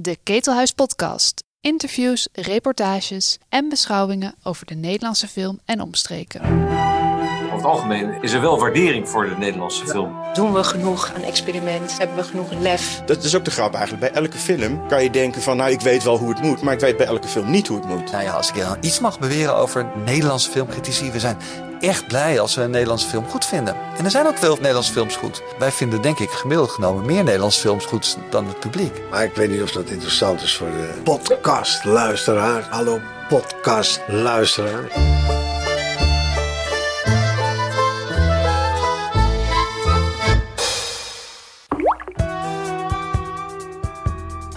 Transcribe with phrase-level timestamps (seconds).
[0.00, 1.44] De Ketelhuis Podcast.
[1.60, 6.40] Interviews, reportages en beschouwingen over de Nederlandse film en omstreken.
[6.42, 10.16] Over het algemeen is er wel waardering voor de Nederlandse film.
[10.32, 11.98] Doen we genoeg aan experiment?
[11.98, 13.02] Hebben we genoeg lef?
[13.06, 14.12] Dat is ook de grap eigenlijk.
[14.12, 16.74] Bij elke film kan je denken van, nou ik weet wel hoe het moet, maar
[16.74, 18.12] ik weet bij elke film niet hoe het moet.
[18.12, 21.36] Nou ja, als ik iets mag beweren over Nederlandse filmcritici, we zijn
[21.80, 23.76] echt blij als we een Nederlandse film goed vinden.
[23.96, 25.42] En er zijn ook veel Nederlandse films goed.
[25.58, 29.02] Wij vinden denk ik gemiddeld genomen meer Nederlandse films goed dan het publiek.
[29.10, 32.66] Maar ik weet niet of dat interessant is voor de podcastluisteraar.
[32.70, 35.16] Hallo podcastluisteraar.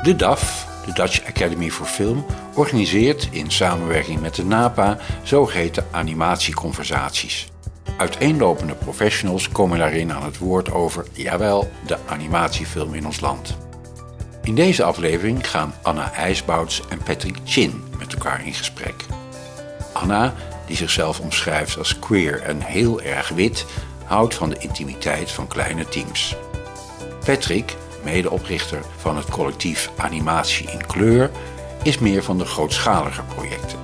[0.02, 7.50] De DAF, de Dutch Academy for Film, organiseert in samenwerking met de NAPA zogeheten animatieconversaties.
[7.98, 13.58] Uiteenlopende professionals komen daarin aan het woord over, jawel, de animatiefilm in ons land.
[14.44, 19.06] In deze aflevering gaan Anna IJsbouts en Patrick Chin met elkaar in gesprek.
[19.94, 20.34] Anna,
[20.66, 23.66] die zichzelf omschrijft als queer en heel erg wit,
[24.06, 26.36] houdt van de intimiteit van kleine teams.
[27.26, 31.32] Patrick, medeoprichter van het collectief Animatie in Kleur,
[31.84, 33.80] is meer van de grootschalige projecten.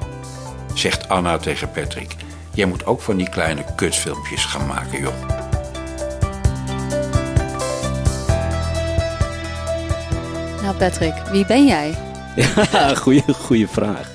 [0.74, 2.16] Zegt Anna tegen Patrick:
[2.54, 5.46] Jij moet ook van die kleine kutfilmpjes gaan maken, joh.
[10.62, 11.96] Nou, Patrick, wie ben jij?
[12.72, 14.12] Ja, goede, goede vraag.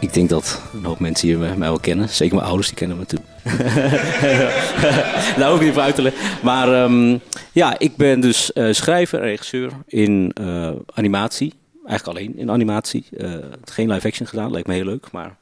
[0.00, 2.08] Ik denk dat een hoop mensen hier mij wel kennen.
[2.08, 3.20] Zeker mijn ouders, die kennen me toe.
[5.38, 6.12] Daar hoef ik niet voor.
[6.42, 7.18] Maar ehm,
[7.52, 11.54] ja, ik ben dus eh, schrijver en regisseur in eh, animatie.
[11.86, 13.04] Eigenlijk alleen in animatie.
[13.16, 15.10] Eh, geen live action gedaan, lijkt me heel leuk.
[15.12, 15.36] Maar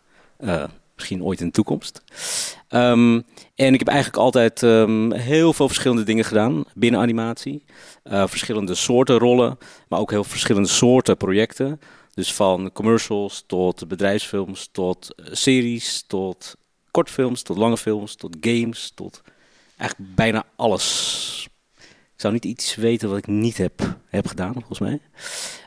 [0.95, 2.03] misschien ooit in de toekomst.
[2.69, 3.21] Ehm,
[3.55, 7.65] en ik heb eigenlijk altijd ehm, heel veel verschillende dingen gedaan binnen animatie.
[8.05, 9.59] verschillende soorten rollen,
[9.89, 11.81] maar ook heel verschillende soorten projecten.
[12.15, 16.57] Dus van commercials tot bedrijfsfilms, tot series, tot
[16.97, 19.23] kortfilms, tot lange films, tot games, tot
[19.77, 21.49] eigenlijk bijna alles.
[22.15, 25.01] Ik zou niet iets weten wat ik niet heb, heb gedaan, volgens mij.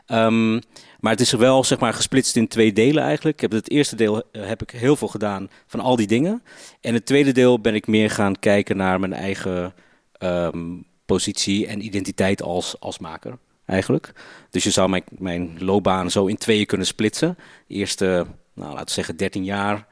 [0.06, 0.52] Ehm,
[1.00, 3.34] maar het is wel zeg maar, gesplitst in twee delen eigenlijk.
[3.34, 6.42] Ik heb het eerste deel eh, heb ik heel veel gedaan van al die dingen.
[6.80, 9.74] En het tweede deel ben ik meer gaan kijken naar mijn eigen
[10.12, 10.76] ehm,
[11.06, 14.12] positie en identiteit als, als maker eigenlijk.
[14.50, 17.38] Dus je zou mijn, mijn loopbaan zo in tweeën kunnen splitsen.
[17.66, 19.88] De eerste, nou, laten we zeggen, 13 jaar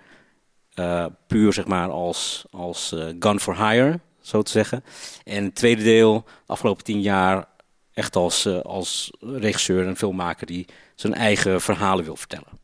[0.78, 4.84] uh, puur zeg maar als, als uh, gun for hire, zo te zeggen.
[5.24, 7.46] En het tweede deel, de afgelopen 10 jaar,
[7.94, 12.58] echt als, uh, als regisseur en filmmaker die zijn eigen verhalen wil vertellen.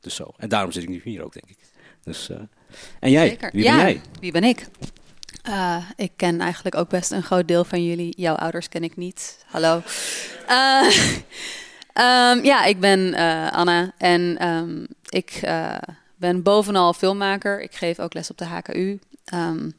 [0.00, 0.34] Dus zo.
[0.36, 1.58] En daarom zit ik nu hier ook, denk ik.
[2.02, 2.30] Dus,
[3.00, 3.28] en jij?
[3.28, 3.50] Zeker.
[3.52, 4.00] Wie ja, ben jij?
[4.20, 4.66] Wie ben ik?
[5.96, 8.20] Ik ken eigenlijk ook best een groot deel van jullie.
[8.20, 9.44] Jouw ouders ken ik niet.
[9.46, 9.82] Hallo.
[11.94, 13.14] Um, ja, ik ben
[13.52, 15.40] Anna en um, ik
[16.20, 17.60] ben bovenal filmmaker.
[17.60, 18.98] Ik geef ook les op de HKU.
[19.34, 19.72] Um,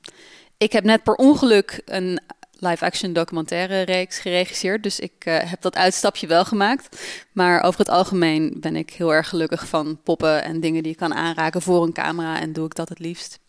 [0.58, 2.22] ik heb net per ongeluk een
[2.54, 4.84] live-action documentaire reeks geregisseerd.
[4.84, 7.02] Dus ik heb dat uitstapje wel gemaakt.
[7.32, 10.98] Maar over het algemeen ben ik heel erg gelukkig van poppen en dingen die ik
[10.98, 12.40] kan aanraken voor een camera.
[12.40, 13.40] En doe ik dat het liefst.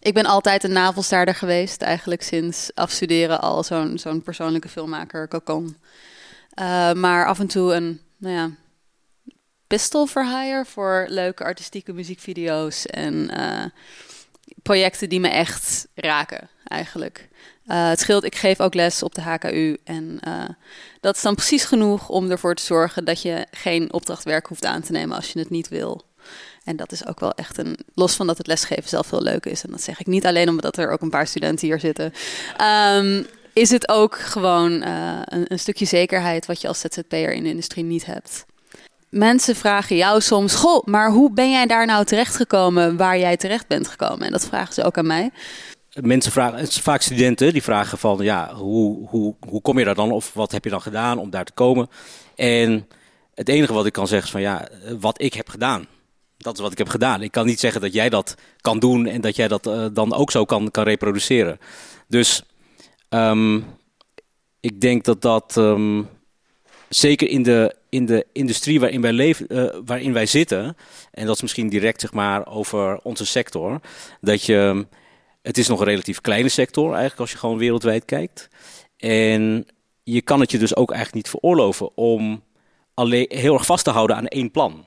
[0.00, 5.76] Ik ben altijd een navelstaarder geweest, eigenlijk sinds afstuderen al zo'n zo'n persoonlijke filmmaker, Cocon.
[6.60, 8.50] Uh, maar af en toe een, nou ja,
[9.72, 13.64] pistol for hire voor leuke artistieke muziekvideo's en uh,
[14.62, 17.28] projecten die me echt raken, eigenlijk.
[17.66, 20.20] Uh, het scheelt, ik geef ook les op de HKU en
[21.00, 24.82] dat is dan precies genoeg om ervoor te zorgen dat je geen opdrachtwerk hoeft aan
[24.82, 26.02] te nemen als je het niet wil.
[26.64, 27.78] En dat is ook wel echt een.
[27.94, 29.64] Los van dat het lesgeven zelf heel leuk is.
[29.64, 32.12] En dat zeg ik niet alleen omdat er ook een paar studenten hier zitten.
[32.96, 37.48] Um, is het ook gewoon een, een, stukje zekerheid wat je als ZZP'er in de
[37.48, 38.44] industrie niet hebt.
[39.12, 43.66] Mensen vragen jou soms: Goh, maar hoe ben jij daar nou terechtgekomen waar jij terecht
[43.66, 44.26] bent gekomen?
[44.26, 45.30] En dat vragen ze ook aan mij.
[46.00, 50.10] Mensen vragen, vaak studenten die vragen van ja, hoe, hoe, hoe kom je daar dan?
[50.10, 51.88] Of wat heb je dan gedaan om daar te komen?
[52.34, 52.88] En
[53.34, 54.68] het enige wat ik kan zeggen is van ja,
[55.00, 55.86] wat ik heb gedaan
[56.42, 57.22] dat is wat ik heb gedaan.
[57.22, 60.14] Ik kan niet zeggen dat jij dat kan doen en dat jij dat uh, dan
[60.14, 61.58] ook zo kan, kan reproduceren.
[62.08, 62.42] Dus
[63.08, 63.64] um,
[64.60, 66.08] ik denk dat dat um,
[66.94, 70.76] zeker in de, in de industrie waarin wij, leven, uh, waarin wij zitten,
[71.10, 73.80] en dat is misschien direct zeg maar over onze sector,
[74.20, 74.86] dat je,
[75.42, 78.48] het is nog een relatief kleine sector eigenlijk als je gewoon wereldwijd kijkt.
[78.96, 79.66] En
[80.02, 82.42] je kan het je dus ook eigenlijk niet veroorloven om
[82.94, 84.86] alleen heel erg vast te houden aan één plan.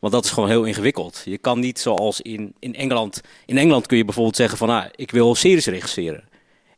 [0.00, 1.22] Want dat is gewoon heel ingewikkeld.
[1.24, 3.20] Je kan niet zoals in, in Engeland.
[3.46, 6.28] In Engeland kun je bijvoorbeeld zeggen van ah, ik wil series regisseren.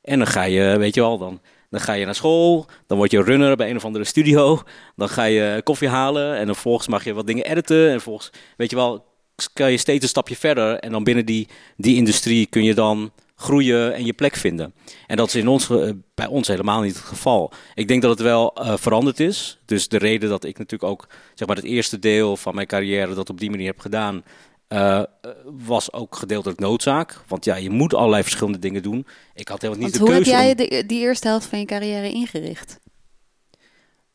[0.03, 1.41] En dan ga je, weet je wel, dan,
[1.75, 4.63] Dan ga je naar school, dan word je runner bij een of andere studio.
[4.97, 7.91] Dan ga je koffie halen en dan vervolgens mag je wat dingen editen.
[7.91, 9.05] En volgens, weet je wel,
[9.53, 10.79] kan je steeds een stapje verder.
[10.79, 14.75] En dan binnen die, die industrie kun je dan groeien en je plek vinden.
[15.07, 17.53] En dat is in ons, eh, bij ons helemaal niet het geval.
[17.75, 19.59] Ik denk dat het wel uh, veranderd is.
[19.65, 23.15] Dus de reden dat ik natuurlijk ook zeg maar, het eerste deel van mijn carrière
[23.15, 24.25] dat op die manier heb gedaan,
[24.69, 25.03] uh,
[25.45, 27.21] was ook gedeeltelijk noodzaak.
[27.27, 29.07] Want ja, je moet allerlei verschillende dingen doen.
[29.35, 30.37] Ik had helemaal niet Want de hoe keuze.
[30.37, 32.81] heb jij om- de, die eerste helft van je carrière ingericht?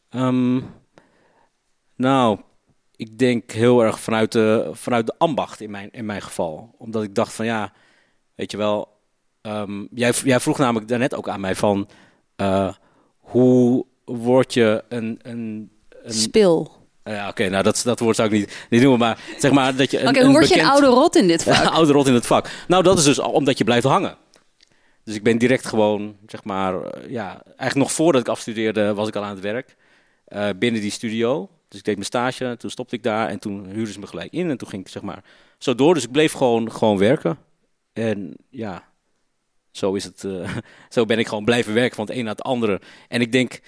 [0.10, 0.62] Ehm,
[1.96, 2.40] nou,
[2.96, 6.76] ik denk heel erg vanuit de, vanuit de ambacht in mijn, in mijn geval.
[6.78, 7.74] Omdat ik dacht van ja,
[8.36, 8.98] weet je wel.
[9.42, 11.90] ehm, jij, jij vroeg namelijk daarnet ook aan mij van
[12.36, 12.74] eh,
[13.18, 15.20] hoe word je een.
[15.22, 16.78] een, een Spil.
[17.14, 19.92] Ja, oké, nou dat, dat woord zou ik niet, niet noemen, maar zeg maar dat
[19.92, 20.08] je.
[20.08, 21.66] Oké, hoe word je een bekend- oude rot in dit vak?
[21.74, 22.50] oude rot in het vak.
[22.68, 24.18] Nou, dat is dus omdat je blijft hangen.
[25.04, 29.08] Dus ik ben direct gewoon, zeg maar, eh, ja, eigenlijk nog voordat ik afstudeerde was
[29.08, 29.76] ik al aan het werk.
[30.26, 31.50] eh, binnen die studio.
[31.68, 34.32] Dus ik deed mijn stage, toen stopte ik daar en toen huurden ze me gelijk
[34.34, 34.50] in.
[34.50, 35.24] En toen ging ik, zeg maar,
[35.58, 35.94] zo door.
[35.94, 37.38] Dus ik bleef gewoon, gewoon werken.
[37.94, 38.84] En ja,
[39.72, 40.24] zo is het.
[40.24, 40.56] eh,
[40.96, 42.82] zo ben ik gewoon blijven werken van het een naar het andere.
[43.08, 43.60] En ik denk,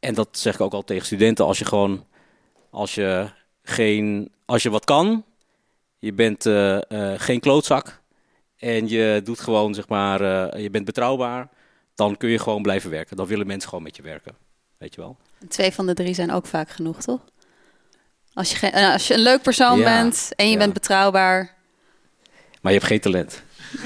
[0.00, 2.06] en dat zeg ik ook al tegen studenten, als je gewoon,
[2.70, 3.28] als je
[3.62, 5.24] geen, als je wat kan,
[5.98, 8.00] je bent eh, eh, geen klootzak
[8.56, 10.20] en je doet gewoon, zeg maar,
[10.50, 11.48] eh, je bent betrouwbaar,
[11.94, 13.16] dan kun je gewoon blijven werken.
[13.16, 14.34] Dan willen mensen gewoon met je werken.
[14.78, 15.16] Weet je wel?
[15.48, 17.20] Twee van de drie zijn ook vaak genoeg, toch?
[18.34, 20.58] Als je, geen- als je een leuk persoon Ja, bent en je ja.
[20.58, 21.54] bent betrouwbaar.
[22.60, 23.42] Maar je hebt geen talent.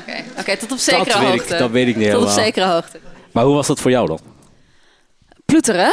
[0.00, 1.52] Oké, Oké, tot op zekere dat weet hoogte.
[1.52, 2.44] Ik, dat weet ik niet tot op helemaal.
[2.44, 3.00] zekere hoogte.
[3.32, 4.20] Maar hoe was dat voor jou dan?
[5.44, 5.92] Ploeteren.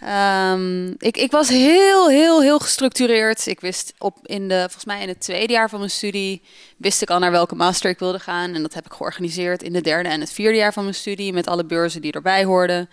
[0.00, 3.46] Ehm, ik, ik was heel, heel, heel gestructureerd.
[3.46, 6.42] Ik wist op in de, volgens mij in het tweede jaar van mijn studie,
[6.76, 8.54] wist ik al naar welke master ik wilde gaan.
[8.54, 11.32] En dat heb ik georganiseerd in de derde en het vierde jaar van mijn studie,
[11.32, 12.88] met alle beurzen die erbij hoorden.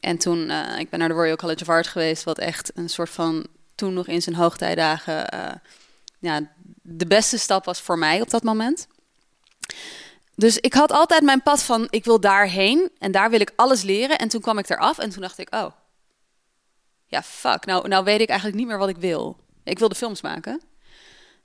[0.00, 2.88] En toen, eh, ik ben naar de Royal College of Art geweest, wat echt een
[2.88, 5.54] soort van, toen nog in zijn hoogtijdagen, eh,
[6.18, 6.40] ja,
[6.82, 8.86] de beste stap was voor mij op dat moment.
[10.34, 13.82] Dus ik had altijd mijn pad van, ik wil daarheen en daar wil ik alles
[13.82, 14.18] leren.
[14.18, 15.72] En toen kwam ik eraf en toen dacht ik, oh,
[17.12, 19.36] ja, fuck, nou, nou weet ik eigenlijk niet meer wat ik wil.
[19.64, 20.60] Ik wilde films maken.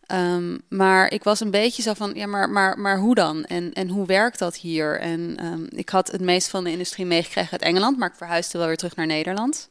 [0.01, 3.45] Ehm, maar ik was een beetje zo van, ja, maar, maar, maar hoe dan?
[3.45, 4.99] En, en hoe werkt dat hier?
[4.99, 8.57] En ehm, ik had het meest van de industrie meegekregen uit Engeland, maar ik verhuisde
[8.57, 9.69] wel weer terug naar Nederland.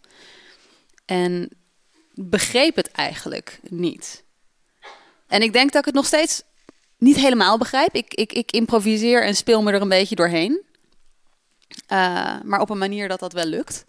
[1.04, 1.50] En
[2.14, 4.25] begreep het eigenlijk niet.
[5.26, 6.42] En ik denk dat ik het nog steeds
[6.99, 7.94] niet helemaal begrijp.
[7.94, 10.62] Ik, ik, ik improviseer en speel me er een beetje doorheen.
[11.87, 13.84] Eh, maar op een manier dat dat wel lukt.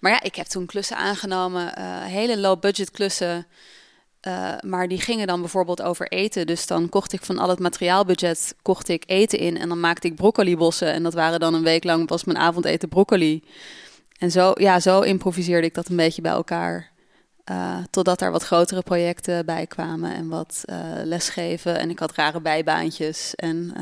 [0.00, 3.46] Maar ja, ik heb toen klussen aangenomen, eh, hele low-budget klussen.
[4.20, 6.46] eh, maar die gingen dan bijvoorbeeld over eten.
[6.46, 9.56] Dus dan kocht ik van al het materiaalbudget kocht ik eten in.
[9.58, 10.92] En dan maakte ik broccolibossen.
[10.92, 13.42] En dat waren dan een week lang was mijn avondeten broccoli.
[14.18, 16.90] En zo, ja, zo improviseerde ik dat een beetje bij elkaar.
[17.44, 20.62] Eh, totdat er wat grotere projecten bij kwamen en wat
[21.04, 21.78] lesgeven.
[21.78, 23.34] En ik had rare bijbaantjes.
[23.34, 23.72] En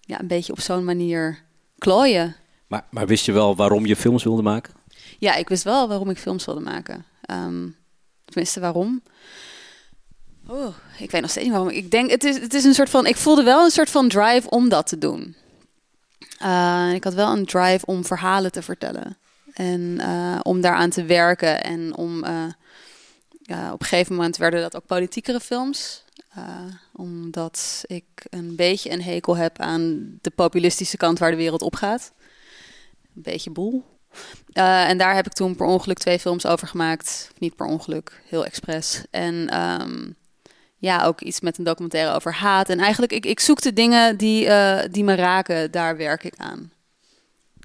[0.00, 1.42] ja, een beetje op zo'n manier
[1.78, 2.36] klooien.
[2.66, 4.74] Maar, maar wist je wel waarom je films wilde maken?
[5.22, 7.04] Ja, ik wist wel waarom ik films wilde maken.
[7.20, 7.68] Ehm,
[8.24, 9.02] tenminste, waarom?
[10.48, 11.72] Oh, ik weet nog steeds niet waarom.
[11.72, 13.06] Ik denk, het is, het is een soort van.
[13.06, 15.36] Ik voelde wel een soort van drive om dat te doen.
[16.38, 19.16] Eh, ik had wel een drive om verhalen te vertellen.
[19.52, 21.62] En eh, om daaraan te werken.
[21.62, 22.24] En om.
[22.24, 22.46] eh,
[23.72, 26.04] op een gegeven moment werden dat ook politiekere films.
[26.92, 31.74] Omdat ik een beetje een hekel heb aan de populistische kant waar de wereld op
[31.74, 32.12] gaat.
[33.16, 33.91] Een beetje boel.
[34.52, 37.30] Eh, en daar heb ik toen per ongeluk twee films over gemaakt.
[37.38, 39.04] Niet per ongeluk, heel expres.
[39.10, 40.10] En ehm,
[40.76, 42.68] ja, ook iets met een documentaire over haat.
[42.68, 46.34] En eigenlijk, ik, ik zoek de dingen die, eh, die me raken, daar werk ik
[46.36, 46.72] aan.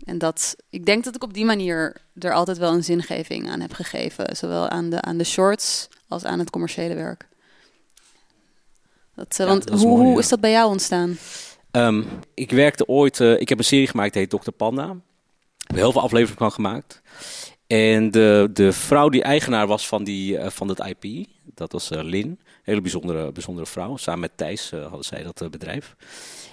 [0.04, 3.62] En dat, ik denk dat ik op die manier er altijd wel een zingeving aan
[3.62, 4.36] heb gegeven.
[4.36, 7.28] Zowel aan de, aan de shorts als aan het commerciele werk.
[9.16, 10.20] Dat, eh, Ja, want dat is hoe, mooi, hoe ja.
[10.20, 11.18] is dat bij jou ontstaan?
[11.72, 14.52] Ehm, ik werkte ooit, ik heb een serie gemaakt, die heet Dr.
[14.52, 14.96] Panda.
[15.76, 17.02] Heel veel afleveringen van gemaakt.
[17.68, 21.92] En de, de vrouw die eigenaar was van, die, eh, van het IP, dat was
[21.92, 22.40] eh, Lin.
[22.64, 23.98] Hele bijzondere, bijzondere vrouw.
[23.98, 25.96] Samen met Thijs eh, hadden zij dat bedrijf.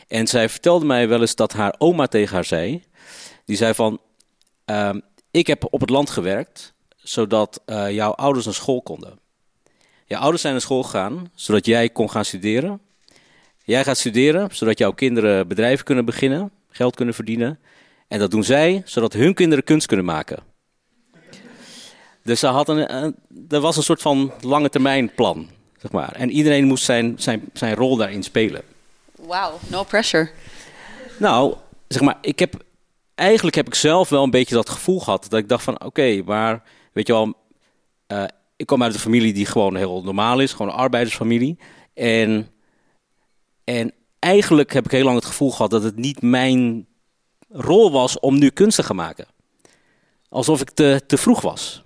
[0.09, 2.83] En zij vertelde mij wel eens dat haar oma tegen haar zei.
[3.45, 4.01] Die zei van,
[4.65, 9.19] ehm, ik heb op het land gewerkt, zodat jouw ouders naar school konden.
[10.07, 12.81] Jouw ouders zijn naar school gegaan, zodat jij kon gaan studeren.
[13.65, 17.59] Jij gaat studeren, zodat jouw kinderen bedrijven kunnen beginnen, geld kunnen verdienen.
[18.09, 20.43] En dat doen zij, zodat hun kinderen kunst kunnen maken.
[22.23, 23.17] Dus ze had een, een,
[23.49, 26.13] er was een soort van lange termijn plan, zeg maar.
[26.13, 28.63] En iedereen moest zijn, zijn, zijn rol daarin spelen.
[29.21, 30.31] Wauw, no pressure.
[31.19, 31.55] Nou,
[31.89, 32.65] zeg maar, ik heb
[33.15, 36.23] eigenlijk heb ik zelf wel een beetje dat gevoel gehad dat ik dacht van, oké,
[36.25, 37.35] maar weet je wel,
[38.09, 38.25] uh,
[38.57, 41.59] ik kom uit een familie die gewoon heel normaal is, gewoon een arbeidersfamilie.
[41.95, 42.49] En,
[43.65, 46.87] en eigenlijk heb ik heel lang het gevoel gehad dat het niet mijn
[47.55, 49.27] rol was om nu kunst te gaan maken.
[50.29, 51.85] Alsof ik te, te vroeg was.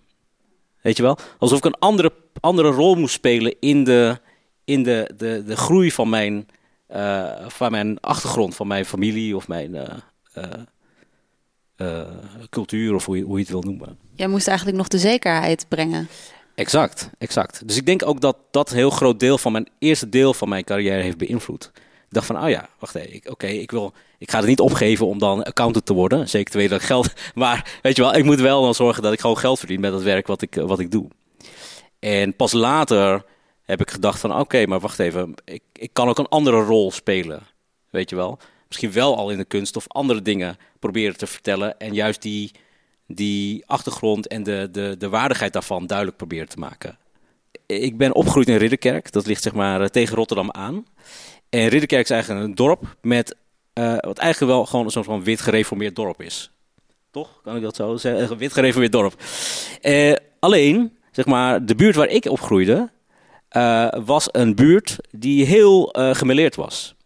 [0.80, 1.18] Weet je wel?
[1.38, 4.20] Alsof ik een andere, andere rol moest spelen in de,
[4.64, 6.48] in de, de, de groei van mijn,
[6.90, 10.44] uh, van mijn achtergrond, van mijn familie of mijn uh,
[11.76, 12.00] uh,
[12.50, 13.98] cultuur of hoe je, hoe je het wil noemen.
[14.14, 16.08] Jij moest eigenlijk nog de zekerheid brengen.
[16.54, 17.68] Exact, exact.
[17.68, 20.48] Dus ik denk ook dat dat een heel groot deel van mijn eerste deel van
[20.48, 21.70] mijn carrière heeft beïnvloed.
[21.74, 25.06] Ik dacht van, oh ja, wacht even, oké, ik wil, ik ga het niet opgeven
[25.06, 26.28] om dan accountant te worden.
[26.28, 29.02] Zeker te weten dat ik geld, maar weet je wel, ik moet wel dan zorgen
[29.02, 31.08] dat ik gewoon geld verdien met het werk wat ik, wat ik doe.
[31.98, 33.24] En pas later
[33.62, 36.90] heb ik gedacht van, oké, maar wacht even, ik, ik kan ook een andere rol
[36.90, 37.42] spelen,
[37.90, 38.38] weet je wel.
[38.68, 42.50] Misschien wel al in de kunst of andere dingen proberen te vertellen en juist die,
[43.06, 46.98] die achtergrond en de, de, de waardigheid daarvan duidelijk proberen te maken.
[47.66, 50.86] Ik ben opgegroeid in Ridderkerk, dat ligt zeg maar tegen Rotterdam aan.
[51.48, 53.36] En Ridderkerk is eigenlijk een dorp met,
[53.78, 56.50] uh, wat eigenlijk wel gewoon soort van wit gereformeerd dorp is.
[57.10, 57.40] Toch?
[57.42, 58.36] Kan ik dat zo zeggen?
[58.36, 59.14] Wit gereformeerd dorp.
[59.82, 62.90] Uh, alleen, zeg maar, de buurt waar ik opgroeide,
[63.52, 66.96] uh, was een buurt die heel gemeleerd was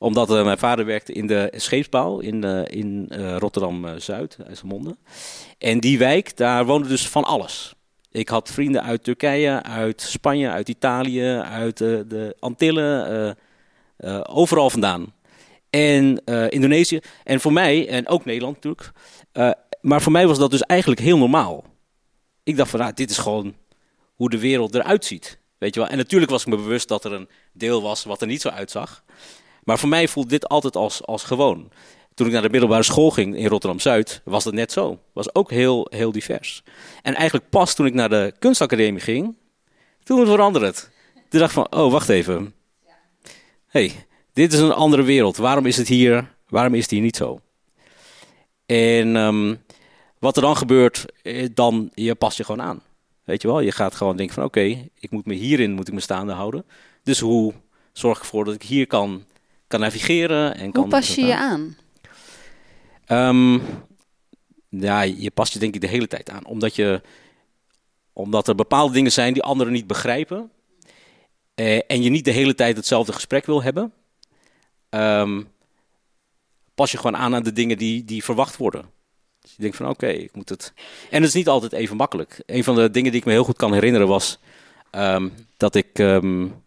[0.00, 4.96] omdat mijn vader werkte in de scheepsbouw in, in Rotterdam-Zuid, IJsselmonde.
[5.58, 7.74] En die wijk, daar woonde dus van alles.
[8.10, 13.36] Ik had vrienden uit Turkije, uit Spanje, uit Italië, uit de Antillen,
[14.26, 15.12] overal vandaan.
[15.70, 17.00] En uh, Indonesië.
[17.24, 18.92] En voor mij, en ook Nederland natuurlijk.
[19.32, 21.64] Uh, maar voor mij was dat dus eigenlijk heel normaal.
[22.42, 23.54] Ik dacht van, nou, dit is gewoon
[24.14, 25.38] hoe de wereld eruit ziet.
[25.58, 25.88] Weet je wel?
[25.88, 28.48] En natuurlijk was ik me bewust dat er een deel was wat er niet zo
[28.48, 29.04] uitzag.
[29.64, 31.70] Maar voor mij voelde dit altijd als, als gewoon.
[32.14, 34.98] Toen ik naar de middelbare school ging in Rotterdam-Zuid, was dat net zo.
[35.12, 36.62] Was ook heel, heel divers.
[37.02, 39.36] En eigenlijk pas toen ik naar de kunstacademie ging,
[40.02, 40.90] toen veranderde het.
[41.28, 42.54] Toen dacht ik van, oh, wacht even
[43.68, 44.06] hey,
[44.38, 45.36] dit is een andere wereld.
[45.36, 47.40] Waarom is het hier, waarom is het hier niet zo?
[48.66, 49.58] En um,
[50.18, 52.82] wat er dan gebeurt, eh, dan je past je gewoon aan.
[53.24, 55.88] Weet je wel, je gaat gewoon denken van oké, okay, ik moet me hierin moet
[55.88, 56.64] ik me staande houden.
[57.02, 57.52] Dus hoe
[57.92, 59.24] zorg ik ervoor dat ik hier kan,
[59.66, 60.54] kan navigeren?
[60.54, 61.76] En hoe kan, pas je je aan?
[63.08, 63.62] Um,
[64.68, 66.46] ja, je past je denk ik de hele tijd aan.
[66.46, 67.02] Omdat, je,
[68.12, 70.50] omdat er bepaalde dingen zijn die anderen niet begrijpen.
[71.54, 73.92] Uh, en je niet de hele tijd hetzelfde gesprek wil hebben,
[74.90, 75.48] um,
[76.74, 78.90] pas je gewoon aan aan de dingen die, die verwacht worden.
[79.40, 80.72] Dus je denkt van oké, ik moet het.
[81.10, 82.42] En het is niet altijd even makkelijk.
[82.46, 84.38] Een van de dingen die ik me heel goed kan herinneren was
[84.92, 85.98] um, dat ik.
[85.98, 86.62] Um,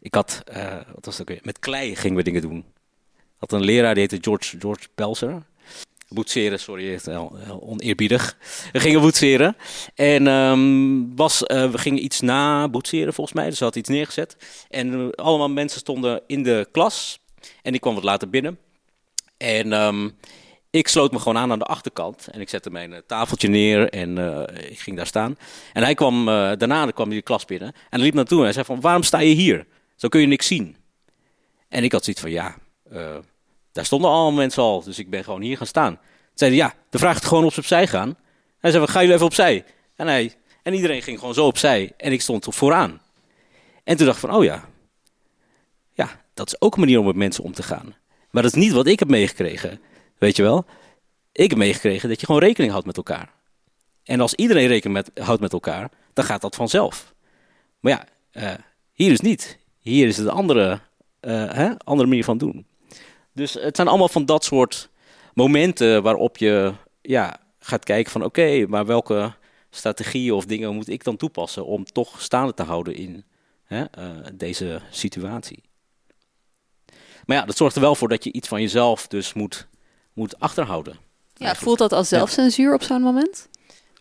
[0.00, 0.42] ik had.
[0.52, 1.40] Uh, wat was ook weer?
[1.42, 2.64] Met klei gingen we dingen doen.
[3.36, 5.42] Had een leraar die heette George, George Pelzer
[6.08, 7.00] boetseren, sorry,
[7.60, 8.36] oneerbiedig.
[8.72, 9.56] We gingen boetseren.
[9.94, 13.48] En was, uh, we gingen iets na boetseren volgens mij.
[13.48, 14.36] Dus ze had iets neergezet.
[14.68, 17.18] En uh, allemaal mensen stonden in de klas.
[17.62, 18.58] En ik kwam wat later binnen.
[19.36, 20.18] En um,
[20.70, 22.28] ik sloot me gewoon aan aan de achterkant.
[22.30, 24.18] En ik zette mijn uh, tafeltje neer en
[24.70, 25.38] ik ging daar staan.
[25.72, 27.68] En hij kwam, daarna kwam hij de klas binnen.
[27.68, 29.66] En hij liep naartoe en hij zei van, waarom sta je hier?
[29.96, 30.76] Zo kun je niks zien.
[31.68, 32.56] En ik had zoiets van, ja...
[33.72, 36.00] Daar stonden allemaal mensen al, dus ik ben gewoon hier gaan staan.
[36.34, 38.16] Zeiden ja, de vraag het gewoon op opzij gaan.
[38.58, 39.64] Hij zei, ga jullie even opzij?
[39.96, 43.00] En, hij, en iedereen ging gewoon zo opzij en ik stond vooraan.
[43.84, 44.68] En toen dacht ik van, oh ja,
[46.38, 47.94] dat is ook een manier om met mensen om te gaan.
[48.30, 49.80] Maar dat is niet wat ik heb meegekregen,
[50.18, 50.64] weet je wel.
[51.32, 53.32] Ik heb meegekregen dat je gewoon rekening houdt met elkaar.
[54.04, 57.14] En als iedereen rekening met, houdt met elkaar, dan gaat dat vanzelf.
[57.80, 58.06] Maar ja,
[58.42, 58.58] uh,
[58.92, 59.58] hier is niet.
[59.78, 60.80] Hier is het een andere,
[61.20, 62.66] uh, hè, andere manier van doen.
[63.32, 64.90] Dus het zijn allemaal van dat soort
[65.34, 69.32] momenten waarop je ja, gaat kijken van oké, maar welke
[69.70, 73.24] strategieën of dingen moet ik dan toepassen om toch staande te houden in
[73.64, 75.67] hè, uh, deze situatie.
[77.28, 79.66] Maar ja, dat zorgt er wel voor dat je iets van jezelf dus moet,
[80.12, 80.96] moet achterhouden.
[81.34, 83.48] Ja, voelt dat als zelfcensuur op zo'n moment?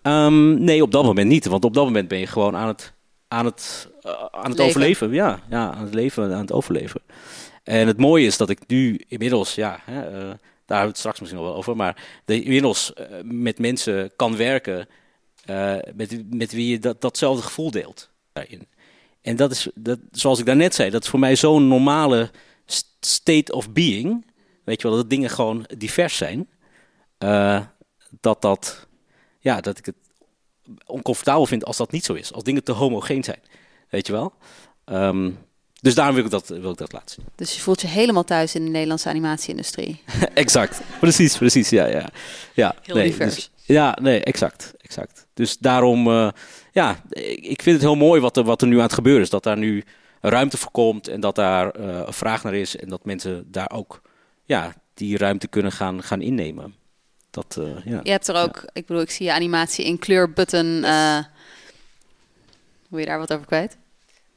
[0.03, 1.45] Um, nee, op dat moment niet.
[1.45, 2.93] Want op dat moment ben je gewoon aan het,
[3.27, 5.13] aan het, uh, aan het overleven.
[5.13, 7.01] Ja, ja, aan het leven, aan het overleven.
[7.63, 10.27] En het mooie is dat ik nu inmiddels, ja, hè, uh, daar
[10.65, 14.87] hebben we het straks misschien nog wel over, maar inmiddels uh, met mensen kan werken
[15.95, 18.09] met, met wie je dat, datzelfde gevoel deelt.
[19.21, 22.31] En dat is, dat, zoals ik daarnet zei, dat is voor mij zo'n normale
[22.99, 24.25] state of being.
[24.63, 26.49] Weet je wel, dat dingen gewoon divers zijn.
[28.19, 28.87] dat dat,
[29.39, 29.95] ja, dat ik het
[30.85, 32.33] oncomfortabel vind als dat niet zo is.
[32.33, 33.39] Als dingen te homogeen zijn.
[33.89, 34.33] Weet je wel?
[34.85, 35.37] Um,
[35.81, 37.25] Dus daarom wil ik dat, wil ik dat laten zien.
[37.35, 40.01] Dus je voelt je helemaal thuis in de Nederlandse animatieindustrie.
[40.33, 40.81] exact.
[40.99, 41.69] Precies, precies.
[41.69, 42.09] Ja, ja.
[42.53, 43.35] ja Heel nee, divers.
[43.35, 44.73] dus- ja, nee, exact.
[44.77, 45.27] exact.
[45.33, 46.29] Dus daarom, eh,
[46.71, 49.21] ja, ik ik vind het heel mooi wat er, wat er nu aan het gebeuren
[49.21, 49.29] is.
[49.29, 49.83] Dat daar nu
[50.29, 52.75] ruimte voor komt en dat daar eh, een vraag naar is.
[52.75, 54.01] En dat mensen daar ook,
[54.43, 56.75] ja, die ruimte kunnen gaan, gaan innemen.
[57.29, 57.99] Dat, eh, ja.
[58.03, 60.83] Je hebt er ook, ik bedoel, ik zie je animatie in kleurbutton.
[60.83, 61.19] eh
[62.87, 63.77] wil je daar wat over kwijt?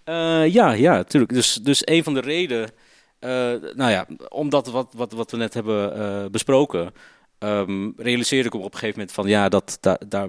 [0.04, 1.32] Eh, ja, ja, natuurlijk.
[1.32, 2.70] Dus, dus een van de redenen,
[3.18, 3.30] eh,
[3.74, 6.92] nou ja, omdat wat, wat, wat we net hebben eh, besproken,
[7.38, 10.28] ehm, realiseerde ik op een gegeven moment van ja, dat, daar, daar,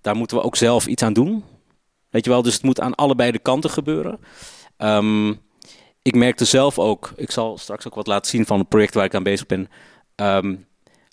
[0.00, 1.44] daar moeten we ook zelf iets aan doen.
[2.14, 4.18] Weet je wel, dus het moet aan allebei de kanten gebeuren.
[4.76, 5.28] Ehm,
[6.02, 9.04] ik merkte zelf ook, ik zal straks ook wat laten zien van het project waar
[9.04, 9.68] ik aan bezig ben.
[10.14, 10.56] ehm,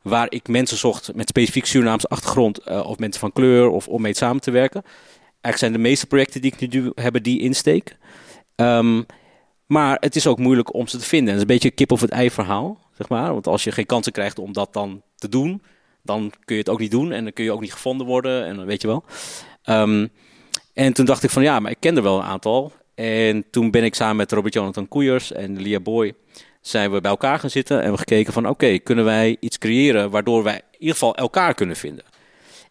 [0.03, 4.01] waar ik mensen zocht met specifiek Surinaamse achtergrond, eh, of mensen van kleur, of om
[4.01, 4.81] mee samen te werken.
[4.83, 7.97] Eigenlijk zijn de meeste projecten die ik nu doe, hebben die insteek.
[8.55, 9.01] Ehm,
[9.65, 11.27] maar het is ook moeilijk om ze te vinden.
[11.27, 13.33] Het is een beetje een kip of het ei verhaal, zeg maar.
[13.33, 15.61] Want als je geen kansen krijgt om dat dan te doen,
[16.03, 18.45] dan kun je het ook niet doen en dan kun je ook niet gevonden worden
[18.45, 19.03] en weet je wel.
[20.73, 22.71] En toen dacht ik van ja, maar ik ken er wel een aantal.
[22.95, 26.13] En toen ben ik samen met Robert Jonathan Koeiers en Lia Boy
[26.61, 30.09] zijn we bij elkaar gaan zitten en we gekeken van oké, kunnen wij iets creëren
[30.09, 32.05] waardoor wij in ieder geval elkaar kunnen vinden.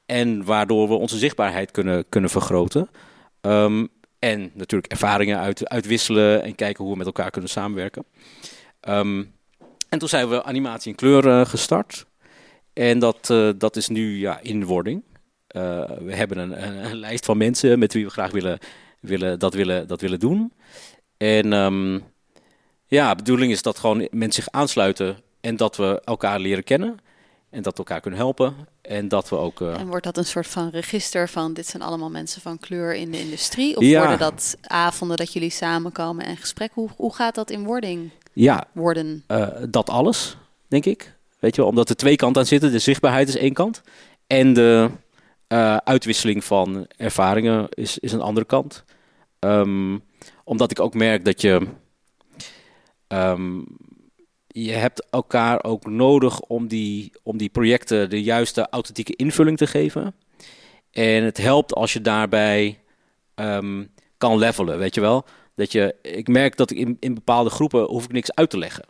[0.06, 2.88] En waardoor we onze zichtbaarheid kunnen, kunnen vergroten.
[3.40, 3.86] Ehm,
[4.18, 8.04] en natuurlijk ervaringen uit, uitwisselen en kijken hoe we met elkaar kunnen samenwerken.
[8.80, 9.24] Ehm,
[9.88, 12.06] en toen zijn we animatie in kleur gestart.
[12.72, 15.02] En dat, eh, dat is nu ja, in wording.
[15.50, 18.58] Eh, we hebben een, een, een lijst van mensen met wie we graag willen,
[19.00, 20.52] willen, dat, willen, dat willen doen.
[21.16, 21.98] En ehm,
[22.86, 26.96] ja, de bedoeling is dat gewoon mensen zich aansluiten en dat we elkaar leren kennen.
[27.50, 28.54] En dat we elkaar kunnen helpen.
[28.82, 29.60] En dat we ook.
[29.60, 32.94] eh, En wordt dat een soort van register van dit zijn allemaal mensen van kleur
[32.94, 33.76] in de industrie?
[33.76, 33.98] Of Ja.
[33.98, 36.70] worden dat avonden dat jullie samenkomen en gesprek?
[36.74, 39.24] Hoe, hoe gaat dat in wording ja, worden?
[39.26, 40.36] eh, dat alles,
[40.68, 41.14] denk ik.
[41.38, 42.72] Weet je wel, omdat er twee kanten aan zitten.
[42.72, 43.82] De zichtbaarheid is één kant.
[44.26, 44.90] En de
[45.50, 48.84] eh, uitwisseling van ervaringen is, is een andere kant.
[49.38, 49.98] Ehm,
[50.44, 51.66] omdat ik ook merk dat je.
[53.06, 53.60] ehm,
[54.46, 59.66] je hebt elkaar ook nodig om die, om die projecten de juiste authentieke invulling te
[59.66, 60.14] geven.
[60.90, 62.78] En het helpt als je daarbij
[63.34, 63.84] ehm,
[64.18, 65.24] kan levelen, weet je wel.
[65.54, 68.58] Dat je, ik merk dat ik in, in bepaalde groepen hoef ik niks uit te
[68.58, 68.84] leggen.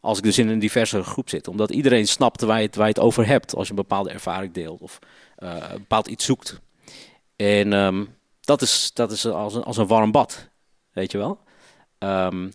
[0.00, 1.48] Als ik dus in een diverse groep zit.
[1.48, 3.54] Omdat iedereen snapt waar je het, waar je het over hebt.
[3.54, 4.98] Als je een bepaalde ervaring deelt of
[5.38, 6.60] een bepaald iets zoekt.
[7.36, 8.04] En ehm,
[8.40, 10.48] dat is, dat is als, een, als een warm bad.
[10.92, 11.40] Weet je wel.
[11.98, 12.48] Ehm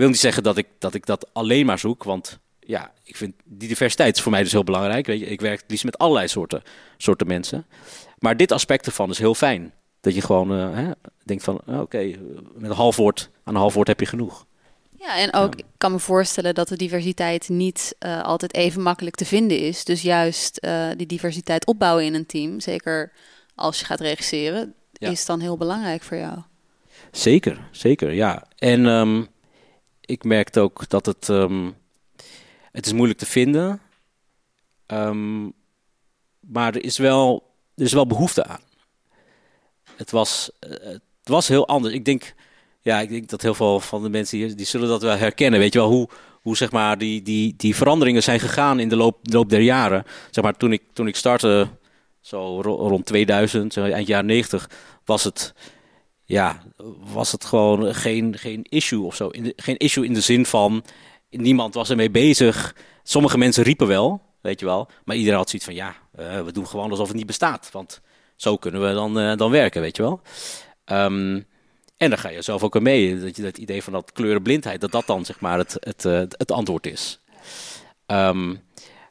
[0.00, 2.04] wil niet zeggen dat ik, dat ik dat alleen maar zoek.
[2.04, 5.06] Want ja, ik vind die diversiteit is voor mij dus heel belangrijk.
[5.06, 6.62] Weet je, ik werk liefst met allerlei soorten,
[6.96, 7.66] soorten mensen.
[8.18, 9.72] Maar dit aspect ervan is heel fijn.
[10.00, 10.90] Dat je gewoon eh, hè,
[11.24, 12.18] denkt van, oké, eh,
[12.54, 14.46] met een half woord, aan een half woord heb je genoeg.
[15.00, 19.16] Ja, en ook, ik kan me voorstellen dat de diversiteit niet eh, altijd even makkelijk
[19.16, 19.84] te vinden is.
[19.84, 23.12] Dus juist eh, die diversiteit opbouwen in een team, zeker
[23.54, 25.10] als je gaat regisseren, Ja.
[25.10, 26.38] is dan heel belangrijk voor jou.
[27.10, 28.46] Zeker, zeker, ja.
[28.56, 29.24] En ehm,
[30.00, 31.70] ik merkte ook dat het, ehm,
[32.72, 33.80] het is moeilijk te vinden.
[34.86, 35.42] Ehm,
[36.40, 38.62] maar er is, wel, er is wel behoefte aan.
[39.96, 41.94] Het was, eh, het was heel anders.
[41.94, 42.34] Ik denk,
[42.80, 45.60] ja, ik denk dat heel veel van de mensen hier, die zullen dat wel herkennen.
[45.60, 46.08] Weet je wel, hoe,
[46.40, 50.04] hoe zeg maar die, die, die veranderingen zijn gegaan in de loop, loop der jaren.
[50.30, 51.68] Zeg maar, toen ik, toen ik startte,
[52.20, 54.70] zo ro- rond 2000, zo eind jaren 90,
[55.04, 55.54] was het
[56.24, 56.62] ja,
[57.12, 59.28] was het gewoon geen, geen issue of zo.
[59.28, 60.84] In de, geen issue in de zin van
[61.30, 62.74] niemand was ermee bezig.
[63.02, 64.88] Sommige mensen riepen wel, weet je wel.
[65.04, 67.68] Maar iedereen had zoiets van ja, eh, we doen gewoon alsof het niet bestaat.
[67.72, 68.00] Want
[68.36, 70.20] zo kunnen we dan, eh, dan werken, weet je wel.
[70.84, 71.40] Ehm,
[72.00, 73.20] en daar ga je zelf ook aan mee.
[73.20, 76.18] Dat je dat idee van dat kleurenblindheid, dat dat dan zeg maar het, het, eh,
[76.18, 77.20] het antwoord is.
[78.06, 78.54] Ehm,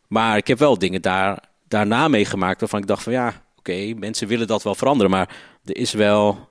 [0.07, 4.27] maar ik heb wel dingen daar, daarna meegemaakt waarvan ik dacht van ja, oké, mensen
[4.27, 5.11] willen dat wel veranderen.
[5.11, 6.49] Maar er is wel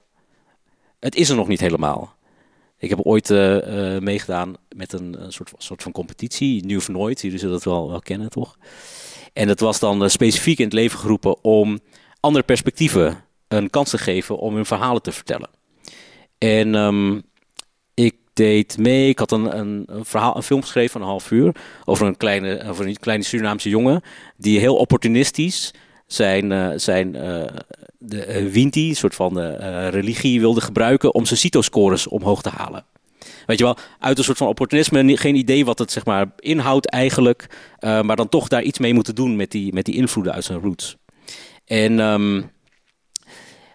[1.01, 2.16] het is er nog niet helemaal.
[2.79, 6.88] Ik heb ooit eh, eh, meegedaan met een, een soort, soort van competitie, Nieuw of
[6.88, 7.20] Nooit.
[7.20, 8.59] Jullie zullen dat wel, wel kennen, toch?
[9.33, 11.79] En dat was dan specifiek in het leven geroepen om
[12.20, 15.58] andere perspectieven een kans te geven om hun verhalen te vertellen.
[16.38, 17.20] En ehm,
[17.94, 21.31] ik deed mee, ik had een, een, een, verhaal, een film geschreven van een half
[21.31, 24.03] uur over een kleine, over een kleine Surinaamse jongen
[24.37, 25.72] die heel opportunistisch
[26.07, 27.44] zijn, eh, zijn eh,
[27.98, 29.38] de eh, Winti, een soort van
[29.88, 32.85] religie, wilde gebruiken om zijn CITO-scores omhoog te halen.
[33.46, 36.27] Weet je wel, uit een soort van opportunisme, ni- geen idee wat het zeg maar
[36.37, 37.46] inhoudt eigenlijk,
[37.81, 40.61] maar dan toch daar iets mee moeten doen met die, met die invloeden uit zijn
[40.61, 40.96] roots.
[41.64, 42.42] En ehm,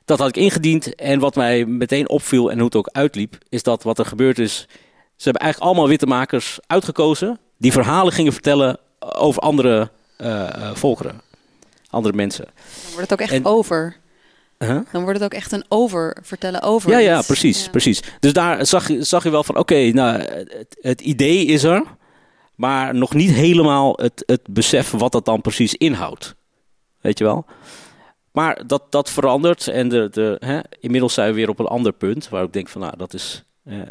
[0.05, 0.95] dat had ik ingediend.
[0.95, 4.39] En wat mij meteen opviel en hoe het ook uitliep, is dat wat er gebeurd
[4.39, 4.67] is.
[5.15, 7.39] Ze hebben eigenlijk allemaal witte makers uitgekozen.
[7.57, 11.21] Die verhalen gingen vertellen over andere uh, volkeren,
[11.89, 12.45] andere mensen.
[12.45, 14.01] Dan wordt het ook echt over.
[14.91, 16.89] Dan wordt het ook echt een over, vertellen over.
[16.89, 18.01] Ja, ja, precies, precies.
[18.19, 21.83] Dus daar zag je, zag je wel van, oké, nou, het, het, idee is er,
[22.55, 26.35] maar nog niet helemaal het, het besef wat dat dan precies inhoudt.
[27.01, 27.45] Weet je wel?
[28.33, 31.93] Maar dat, dat verandert en de, de, hè, inmiddels zijn we weer op een ander
[31.93, 33.81] punt, waar ik denk van, nou, dat is, uh,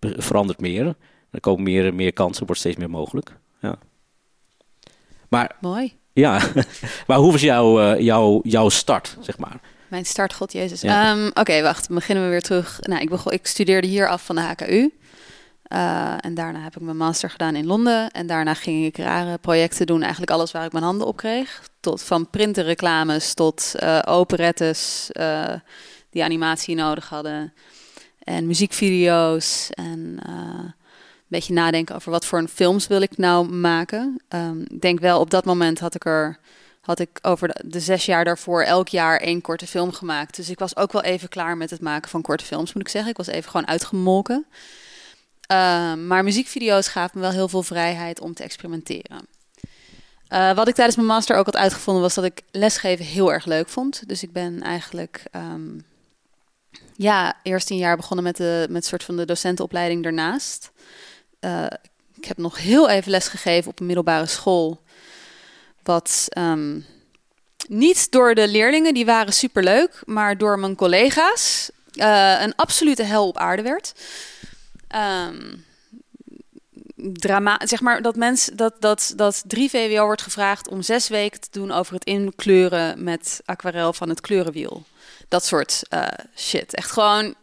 [0.00, 0.94] het verandert meer.
[1.30, 3.36] Er komen meer, meer kansen, wordt steeds meer mogelijk.
[3.60, 3.78] Ja.
[5.28, 5.96] Maar, Mooi.
[6.12, 6.40] Ja,
[7.06, 9.60] maar hoe was jouw, uh, jouw, jouw start, zeg maar?
[9.88, 10.82] Mijn start, god jezus.
[10.82, 12.78] Um, Oké, wacht, beginnen we weer terug.
[12.80, 14.92] Nou, ik, begon, ik studeerde hier af van de HKU.
[15.68, 18.10] Uh, en daarna heb ik mijn master gedaan in Londen.
[18.10, 20.02] En daarna ging ik rare projecten doen.
[20.02, 21.62] Eigenlijk alles waar ik mijn handen op kreeg.
[21.80, 25.52] Tot van printerreclames tot uh, operettes uh,
[26.10, 27.52] die animatie nodig hadden.
[28.18, 29.70] En muziekvideo's.
[29.70, 30.74] En een
[31.26, 34.22] beetje nadenken over wat voor een films wil ik nou maken.
[34.28, 36.38] Um, ik denk wel, op dat moment had ik er
[36.80, 40.36] had ik over de, de, zes jaar daarvoor elk jaar één korte film gemaakt.
[40.36, 42.88] Dus ik was ook wel even klaar met het maken van korte films, moet ik
[42.88, 43.10] zeggen.
[43.10, 44.46] Ik was even gewoon uitgemolken.
[45.52, 49.26] Uh, maar muziekvideo's gaven me wel heel veel vrijheid om te experimenteren.
[50.32, 53.44] Uh, wat ik tijdens mijn master ook had uitgevonden was dat ik lesgeven heel erg
[53.44, 54.08] leuk vond.
[54.08, 55.84] Dus ik ben eigenlijk um,
[56.96, 60.70] ja, eerst een jaar begonnen met de met soort van de docentenopleiding daarnaast.
[61.40, 61.66] Uh,
[62.14, 64.80] ik heb nog heel even lesgegeven op een middelbare school.
[65.82, 66.86] Wat um,
[67.68, 73.28] niet door de leerlingen, die waren superleuk, maar door mijn collega's uh, een absolute hel
[73.28, 73.92] op aarde werd.
[74.94, 75.64] Um,
[77.12, 81.40] drama, zeg maar dat mensen dat, dat, dat 3 VWO wordt gevraagd om zes weken
[81.40, 84.84] te doen over het inkleuren met aquarel van het kleurenwiel.
[85.28, 86.74] Dat soort uh, shit.
[86.74, 87.34] Echt gewoon.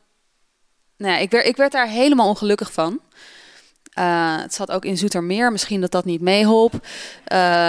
[0.97, 2.99] Nou ja, ik, werd, ik werd daar helemaal ongelukkig van.
[3.99, 6.73] Uh, het zat ook in Zoetermeer, misschien dat dat niet meeholp.
[6.73, 6.79] Uh,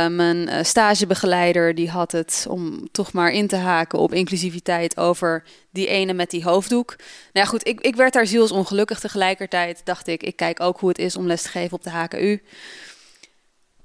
[0.06, 5.86] mijn stagebegeleider die had het, om toch maar in te haken op inclusiviteit, over die
[5.86, 6.94] ene met die hoofddoek.
[6.96, 9.00] Nou ja, goed, ik, ik werd daar zielsongelukkig.
[9.00, 11.90] Tegelijkertijd dacht ik, ik kijk ook hoe het is om les te geven op de
[11.90, 12.42] HKU.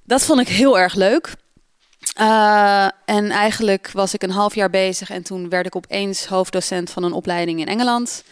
[0.04, 1.36] Dat vond ik heel erg leuk.
[3.06, 7.04] En eigenlijk was ik een half jaar bezig en toen werd ik opeens hoofddocent van
[7.04, 8.24] een opleiding in Engeland.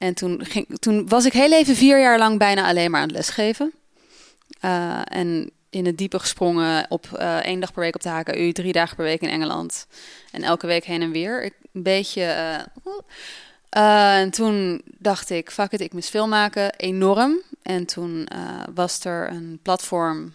[0.00, 3.06] En toen, ging, toen was ik heel even vier jaar lang bijna alleen maar aan
[3.06, 3.72] het lesgeven.
[4.64, 8.52] Uh, en in het diepe gesprongen op uh, één dag per week op de HKU,
[8.52, 9.86] drie dagen per week in Engeland.
[10.30, 11.44] En elke week heen en weer.
[11.72, 12.22] Een beetje.
[13.76, 16.74] Uh, en toen dacht ik, fuck it, ik moest film maken.
[16.74, 17.42] Enorm.
[17.62, 18.28] En toen
[18.74, 20.34] was er een platform,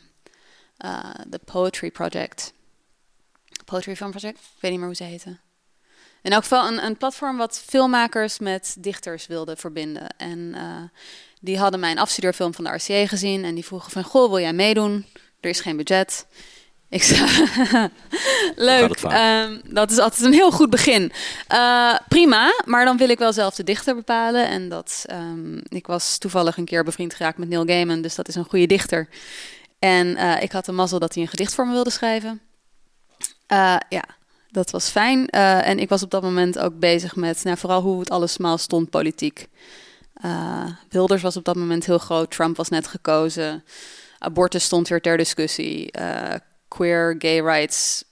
[1.28, 2.54] de Poetry Project.
[3.66, 4.38] Poetry Film Project?
[4.38, 5.40] Ik weet niet meer hoe ze heten.
[6.26, 10.08] In elk geval een, een platform wat filmmakers met dichters wilde verbinden.
[10.18, 10.62] En uh,
[11.42, 13.44] die hadden mijn afstudeerfilm van de RCA gezien.
[13.44, 15.06] En die vroegen van, goh, wil jij meedoen?
[15.40, 16.26] Er is geen budget.
[16.90, 17.90] Ik zei,
[18.56, 19.02] leuk.
[19.02, 21.12] Um, dat is altijd een heel goed begin.
[21.54, 24.48] Uh, prima, maar dan wil ik wel zelf de dichter bepalen.
[24.48, 28.02] En dat, um, ik was toevallig een keer bevriend geraakt met Neil Gaiman.
[28.02, 29.08] Dus dat is een goede dichter.
[29.80, 32.42] En uh, ik had de mazzel dat hij een gedicht voor me wilde schrijven.
[33.52, 34.04] Uh, ja,
[34.56, 35.28] dat was fijn.
[35.36, 38.32] Uh, en ik was op dat moment ook bezig met nou, vooral hoe het alles
[38.32, 39.48] smaal stond politiek.
[40.26, 42.32] Uh, Wilders was op dat moment heel groot.
[42.32, 43.64] Trump was net gekozen.
[44.20, 45.98] Abortus stond weer ter discussie.
[46.00, 46.34] Uh,
[46.68, 48.04] queer, gay rights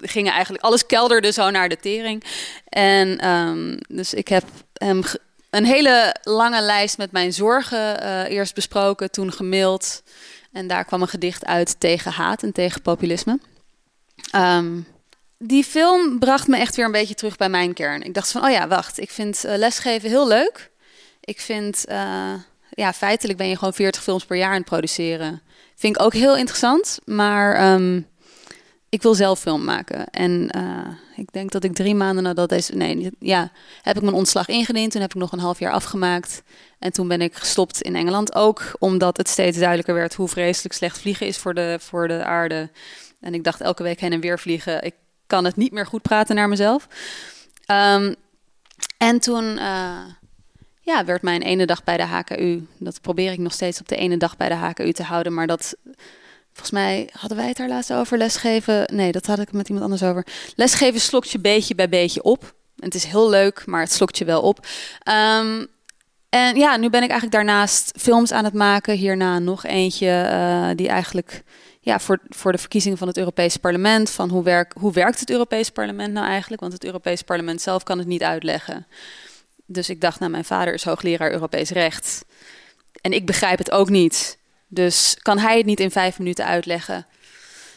[0.00, 0.64] gingen eigenlijk...
[0.64, 2.24] Alles kelderde zo naar de tering.
[2.68, 5.02] En um, dus ik heb hem
[5.50, 10.02] een hele lange lijst met mijn zorgen eerst besproken, toen gemaild.
[10.52, 13.38] En daar kwam een gedicht uit tegen haat en tegen populisme.
[14.34, 14.86] Um,
[15.42, 18.02] die film bracht me echt weer een beetje terug bij mijn kern.
[18.02, 20.70] Ik dacht van, oh ja, wacht, ik vind uh, lesgeven heel leuk.
[21.20, 22.32] Ik vind, uh,
[22.70, 25.42] ja, feitelijk ben je gewoon 40 films per jaar aan het produceren.
[25.74, 28.06] Vind ik ook heel interessant, maar um,
[28.88, 30.10] ik wil zelf film maken.
[30.10, 33.50] En uh, ik denk dat ik drie maanden nadat deze, nee, ja,
[33.82, 34.92] heb ik mijn ontslag ingediend.
[34.92, 36.42] Toen heb ik nog een half jaar afgemaakt.
[36.78, 40.74] En toen ben ik gestopt in Engeland ook, omdat het steeds duidelijker werd hoe vreselijk
[40.74, 42.70] slecht vliegen is voor de, voor de aarde.
[43.20, 44.82] En ik dacht elke week heen en weer vliegen.
[44.82, 44.94] Ik
[45.30, 46.88] kan het niet meer goed praten naar mezelf.
[47.66, 48.14] Um,
[48.98, 49.98] en toen uh,
[50.80, 52.66] ja, werd mijn ene dag bij de HKU.
[52.78, 55.34] Dat probeer ik nog steeds op de ene dag bij de HKU te houden.
[55.34, 55.76] Maar dat,
[56.52, 58.18] volgens mij hadden wij het daar laatst over.
[58.18, 60.26] Lesgeven, nee, dat had ik met iemand anders over.
[60.54, 62.54] Lesgeven slokt je beetje bij beetje op.
[62.76, 64.66] Het is heel leuk, maar het slokt je wel op.
[65.08, 65.66] Um,
[66.28, 68.96] en ja, nu ben ik eigenlijk daarnaast films aan het maken.
[68.96, 71.42] Hierna nog eentje uh, die eigenlijk
[71.80, 74.10] ja, voor, voor de verkiezingen van het Europees Parlement.
[74.10, 76.60] Van hoe, hoe werkt het Europees Parlement nou eigenlijk?
[76.60, 78.86] Want het Europees Parlement zelf kan het niet uitleggen.
[79.66, 82.24] Dus ik dacht, nou, mijn vader is hoogleraar Europees recht.
[83.00, 84.38] En ik begrijp het ook niet.
[84.68, 87.06] Dus kan hij het niet in vijf minuten uitleggen?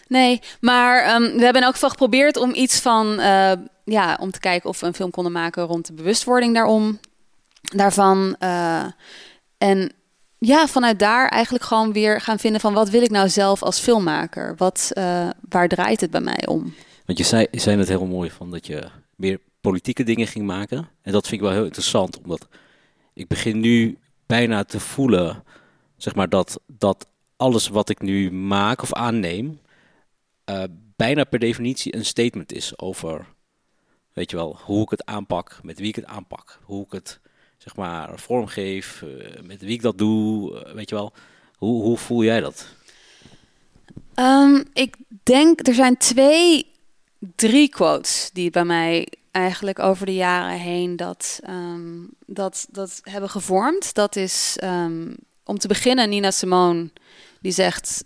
[0.08, 3.52] Nee, maar ehm, we hebben in elk geval geprobeerd om iets van, uh,
[3.86, 7.00] ja, om te kijken of we een film konden maken rond de bewustwording daarom,
[7.62, 8.36] daarvan.
[8.40, 8.86] Uh,
[9.58, 9.92] en
[10.46, 13.80] ja, vanuit daar eigenlijk gewoon weer gaan vinden van wat wil ik nou zelf als
[13.80, 14.56] filmmaker?
[14.58, 16.74] Wat, uh, waar draait het bij mij om?
[17.06, 18.84] Want je zei, zei het heel mooi van dat je
[19.16, 20.90] meer politieke dingen ging maken.
[21.02, 22.48] En dat vind ik wel heel interessant, omdat
[23.14, 25.44] ik begin nu bijna te voelen,
[25.98, 29.60] zeg maar, dat, dat alles wat ik nu maak of aanneem,
[30.50, 30.64] uh,
[30.96, 33.26] bijna per definitie een statement is over,
[34.14, 37.20] weet je wel, hoe ik het aanpak, met wie ik het aanpak, hoe ik het,
[37.64, 41.14] zeg maar, vormgeef, uh, met wie ik dat doe, uh, weet je wel.
[41.58, 42.66] Hoe, hoe voel jij dat?
[44.16, 46.72] Um, ik denk, er zijn twee,
[47.36, 53.30] drie quotes die bij mij eigenlijk over de jaren heen dat, um, dat, dat hebben
[53.30, 53.94] gevormd.
[53.94, 56.90] Dat is um, om te beginnen Nina Simone,
[57.42, 58.04] die zegt: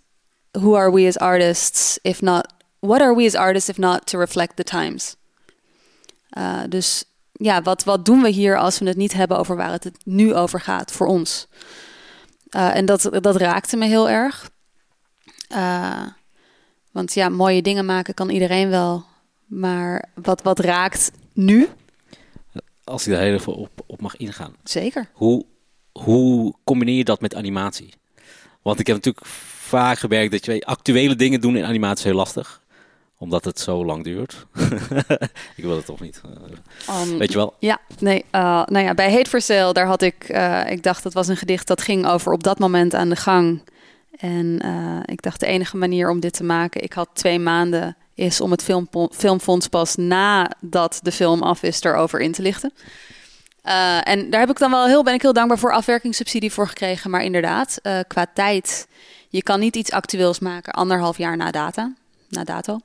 [0.50, 2.52] Who are we as artists if not?
[2.78, 5.16] What are we as artists if not to reflect the times?
[6.38, 7.04] Uh, dus
[7.38, 9.98] ja, wat, wat doen we hier als we het niet hebben over waar het, het
[10.04, 11.48] nu over gaat voor ons?
[12.50, 14.50] Uh, en dat, dat raakte me heel erg.
[15.52, 16.06] Uh,
[16.92, 19.04] want ja, mooie dingen maken kan iedereen wel.
[19.46, 21.68] Maar wat, wat raakt nu?
[22.84, 24.54] Als ik daar heel even op, op mag ingaan.
[24.64, 25.08] Zeker.
[25.12, 25.44] Hoe,
[25.92, 27.94] hoe combineer je dat met animatie?
[28.62, 32.14] Want ik heb natuurlijk vaak gemerkt dat je actuele dingen doen in animatie is heel
[32.14, 32.62] lastig
[33.18, 34.46] omdat het zo lang duurt.
[35.56, 36.20] ik wil het toch niet.
[36.90, 37.54] Um, Weet je wel?
[37.58, 38.24] Ja, nee.
[38.32, 40.28] Uh, nou ja, bij Hate for Sale, daar had ik...
[40.28, 43.16] Uh, ik dacht, dat was een gedicht dat ging over op dat moment aan de
[43.16, 43.62] gang.
[44.10, 46.82] En uh, ik dacht, de enige manier om dit te maken...
[46.82, 51.82] Ik had twee maanden is om het film, Filmfonds pas nadat de film af is
[51.82, 52.72] erover in te lichten.
[54.02, 57.10] En daar heb ik dan wel heel, ben ik heel dankbaar voor afwerkingssubsidie voor gekregen.
[57.10, 58.88] Maar inderdaad, qua tijd,
[59.28, 61.94] je kan niet iets actueels maken anderhalf jaar na data,
[62.28, 62.80] na dato.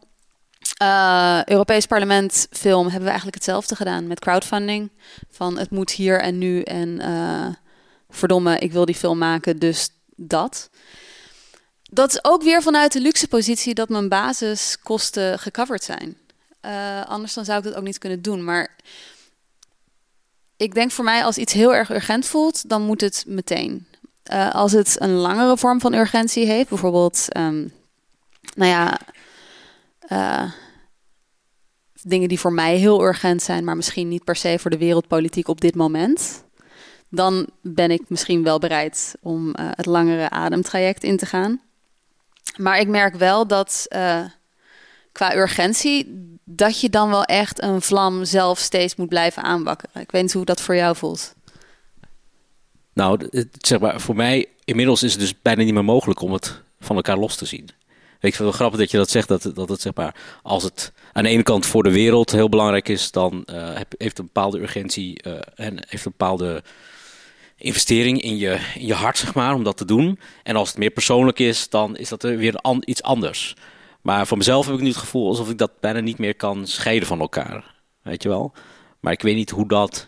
[0.83, 4.91] Uh, Europees Parlement film hebben we eigenlijk hetzelfde gedaan met crowdfunding.
[5.29, 7.01] Van het moet hier en nu en
[8.09, 10.69] verdomme, ik wil die film maken, dus dat.
[11.83, 16.17] Dat is ook weer vanuit de luxe positie dat mijn basiskosten gecoverd zijn.
[16.65, 18.43] Uh, anders dan zou ik dat ook niet kunnen doen.
[18.43, 18.75] Maar
[20.57, 23.87] ik denk voor mij als iets heel erg urgent voelt, dan moet het meteen.
[24.51, 27.73] Als het een langere vorm van urgentie heeft, bijvoorbeeld, um,
[28.55, 28.99] nou ja,
[32.03, 35.47] dingen die voor mij heel urgent zijn, maar misschien niet per se voor de wereldpolitiek
[35.47, 36.43] op dit moment,
[37.09, 41.61] dan ben ik misschien wel bereid om uh, het langere ademtraject in te gaan.
[42.57, 44.25] Maar ik merk wel dat uh,
[45.11, 50.01] qua urgentie, dat je dan wel echt een vlam zelf steeds moet blijven aanwakkeren.
[50.01, 51.33] Ik weet niet hoe dat voor jou voelt.
[52.93, 56.61] Nou, zeg maar, voor mij inmiddels is het dus bijna niet meer mogelijk om het
[56.79, 57.69] van elkaar los te zien.
[58.19, 60.91] Ik vind wel grappig dat je dat zegt, dat, dat het zeg maar, als het
[61.13, 64.59] aan de ene kant voor de wereld heel belangrijk is, dan uh, heeft een bepaalde
[64.59, 66.63] urgentie uh, en heeft een bepaalde
[67.57, 70.19] investering in je, in je hart, zeg maar, om dat te doen.
[70.43, 73.55] En als het meer persoonlijk is, dan is dat weer iets anders.
[74.01, 76.67] Maar voor mezelf heb ik nu het gevoel alsof ik dat bijna niet meer kan
[76.67, 77.75] scheiden van elkaar.
[78.01, 78.53] Weet je wel?
[78.99, 80.07] Maar ik weet niet hoe dat.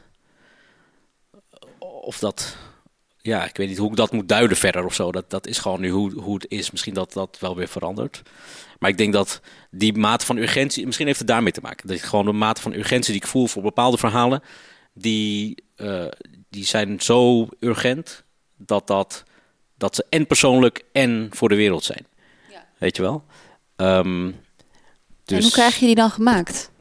[1.79, 2.57] Of dat.
[3.25, 5.11] Ja, ik weet niet hoe ik dat moet duiden verder of zo.
[5.11, 6.71] Dat, dat is gewoon nu hoe, hoe het is.
[6.71, 8.21] Misschien dat dat wel weer verandert.
[8.79, 10.85] Maar ik denk dat die mate van urgentie.
[10.85, 11.87] Misschien heeft het daarmee te maken.
[11.87, 14.43] Dat ik gewoon de mate van urgentie die ik voel voor bepaalde verhalen.
[14.93, 16.05] Die, uh,
[16.49, 18.23] die zijn zo urgent
[18.57, 19.23] dat, dat,
[19.77, 22.05] dat ze en persoonlijk en voor de wereld zijn.
[22.51, 22.65] Ja.
[22.77, 23.25] Weet je wel?
[23.75, 24.35] Um,
[25.23, 25.37] dus...
[25.37, 26.71] En hoe krijg je die dan gemaakt?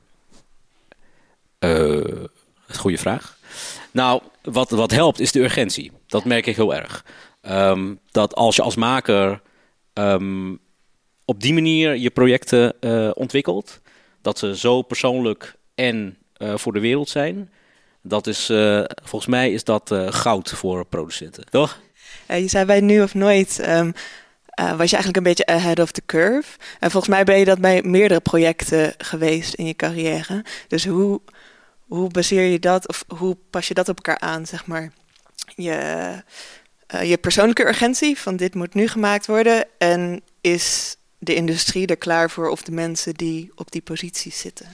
[1.60, 2.24] Uh,
[2.68, 3.38] goede vraag.
[3.94, 5.92] Nou, wat, wat helpt is de urgentie.
[6.06, 6.28] Dat ja.
[6.28, 7.04] merk ik heel erg.
[7.42, 9.40] Um, dat als je als maker
[9.92, 10.58] um,
[11.24, 13.80] op die manier je projecten uh, ontwikkelt,
[14.22, 17.50] dat ze zo persoonlijk en uh, voor de wereld zijn,
[18.02, 21.80] dat is, uh, volgens mij is dat uh, goud voor producenten, toch?
[22.30, 23.92] Uh, je zei bij Nu of Nooit, um,
[24.54, 26.58] was je eigenlijk een beetje ahead of the curve.
[26.80, 30.44] En volgens mij ben je dat bij meerdere projecten geweest in je carrière.
[30.68, 31.20] Dus hoe,
[31.86, 34.92] hoe baseer je dat, of hoe pas je dat op elkaar aan, zeg maar?
[35.56, 36.22] Je,
[37.02, 39.66] je persoonlijke urgentie van dit moet nu gemaakt worden.
[39.78, 44.66] En is de industrie er klaar voor of de mensen die op die posities zitten?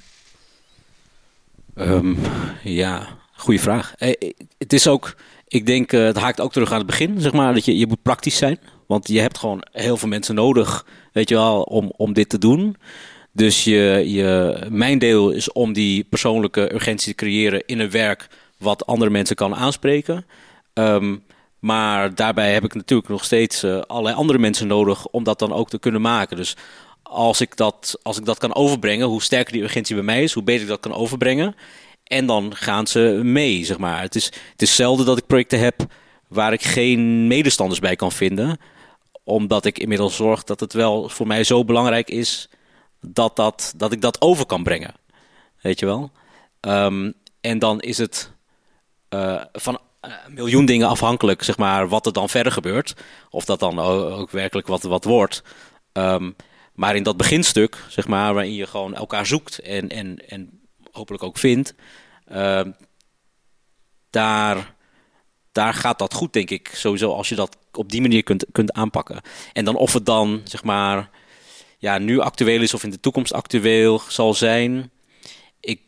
[1.74, 2.18] Um,
[2.62, 3.94] ja, goede vraag.
[3.96, 5.16] Eh, het is ook,
[5.48, 8.02] ik denk, het haakt ook terug aan het begin, zeg maar, dat je, je moet
[8.02, 8.58] praktisch zijn.
[8.86, 12.38] Want je hebt gewoon heel veel mensen nodig, weet je wel, om, om dit te
[12.38, 12.76] doen.
[13.32, 18.28] Dus je, je, mijn deel is om die persoonlijke urgentie te creëren in een werk
[18.58, 20.26] wat andere mensen kan aanspreken.
[20.72, 21.16] Ehm,
[21.58, 25.52] maar daarbij heb ik natuurlijk nog steeds uh, allerlei andere mensen nodig om dat dan
[25.52, 26.36] ook te kunnen maken.
[26.36, 26.56] Dus
[27.02, 30.32] als ik, dat, als ik dat kan overbrengen, hoe sterker die urgentie bij mij is,
[30.32, 31.54] hoe beter ik dat kan overbrengen.
[32.04, 34.00] En dan gaan ze mee, zeg maar.
[34.00, 35.86] Het is, het is zelden dat ik projecten heb
[36.28, 38.58] waar ik geen medestanders bij kan vinden.
[39.24, 42.48] Omdat ik inmiddels zorg dat het wel voor mij zo belangrijk is
[43.00, 44.94] dat, dat, dat ik dat over kan brengen.
[45.60, 46.10] Weet je wel?
[46.60, 48.32] Um, en dan is het
[49.14, 52.94] uh, van een miljoen dingen afhankelijk, zeg maar, wat er dan verder gebeurt.
[53.30, 55.42] Of dat dan ook werkelijk wat, wat wordt.
[55.92, 56.36] Um,
[56.74, 60.60] maar in dat beginstuk, zeg maar, waarin je gewoon elkaar zoekt en, en, en
[60.92, 61.74] hopelijk ook vindt,
[62.32, 62.60] uh,
[64.10, 64.74] daar,
[65.52, 66.70] daar gaat dat goed, denk ik.
[66.74, 69.20] Sowieso als je dat op die manier kunt, kunt aanpakken.
[69.52, 71.10] En dan of het dan, zeg maar,
[71.80, 74.90] ja, nu actueel is of in de toekomst actueel zal zijn.
[75.60, 75.80] Ik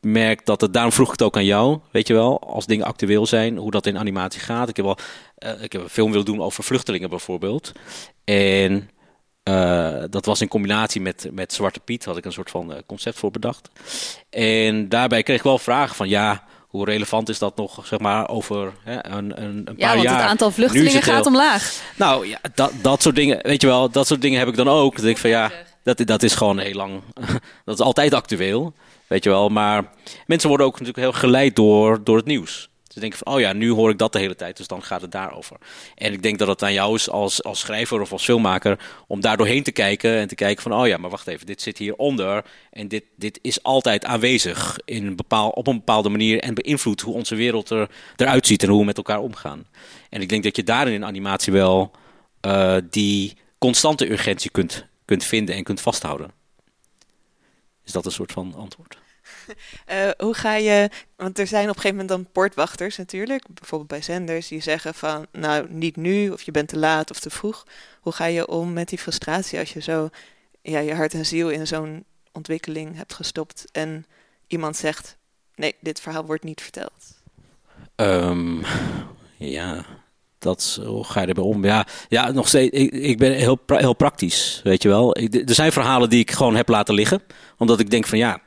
[0.00, 2.86] merk dat het, daarom vroeg ik het ook aan jou, weet je wel, als dingen
[2.86, 4.68] actueel zijn, hoe dat in animatie gaat.
[4.68, 4.98] Ik heb, wel,
[5.38, 7.72] uh, ik heb een film willen doen over vluchtelingen bijvoorbeeld.
[8.24, 8.90] En
[9.48, 12.78] uh, dat was in combinatie met, met Zwarte Piet, had ik een soort van uh,
[12.86, 13.70] concept voor bedacht.
[14.30, 16.44] En daarbij kreeg ik wel vragen van ja,
[16.74, 19.96] hoe relevant is dat nog, zeg maar, over hè, een, een, een paar jaar?
[19.96, 21.82] Ja, want het aantal vluchtelingen gaat omlaag.
[21.96, 24.68] Nou ja, dat, dat soort dingen, weet je wel, dat soort dingen heb ik dan
[24.68, 24.96] ook.
[24.96, 27.02] Dat ik van ja, dat, dat is gewoon heel lang,
[27.64, 28.74] dat is altijd actueel,
[29.06, 29.48] weet je wel.
[29.48, 29.90] Maar
[30.26, 32.68] mensen worden ook natuurlijk heel geleid door, door het nieuws.
[32.94, 35.00] Ze denken van, oh ja, nu hoor ik dat de hele tijd, dus dan gaat
[35.00, 35.56] het daarover.
[35.94, 39.20] En ik denk dat het aan jou is als, als schrijver of als filmmaker om
[39.20, 41.78] daar doorheen te kijken en te kijken van, oh ja, maar wacht even, dit zit
[41.78, 46.54] hieronder en dit, dit is altijd aanwezig in een bepaal, op een bepaalde manier en
[46.54, 49.66] beïnvloedt hoe onze wereld er, eruit ziet en hoe we met elkaar omgaan.
[50.10, 51.90] En ik denk dat je daarin in animatie wel
[52.46, 56.30] uh, die constante urgentie kunt, kunt vinden en kunt vasthouden.
[57.84, 58.98] Is dat een soort van antwoord?
[59.90, 63.90] Uh, hoe ga je, want er zijn op een gegeven moment dan poortwachters natuurlijk, bijvoorbeeld
[63.90, 67.30] bij zenders, die zeggen van, nou niet nu, of je bent te laat of te
[67.30, 67.66] vroeg.
[68.00, 70.10] Hoe ga je om met die frustratie als je zo
[70.62, 74.06] ja, je hart en ziel in zo'n ontwikkeling hebt gestopt en
[74.46, 75.16] iemand zegt,
[75.54, 77.22] nee, dit verhaal wordt niet verteld?
[77.96, 78.62] Um,
[79.36, 79.84] ja,
[80.38, 81.64] dat, hoe ga je erbij om?
[81.64, 82.76] Ja, ja nog steeds.
[82.76, 85.14] Ik, ik ben heel, heel praktisch, weet je wel.
[85.14, 87.22] Er zijn verhalen die ik gewoon heb laten liggen,
[87.58, 88.40] omdat ik denk van ja,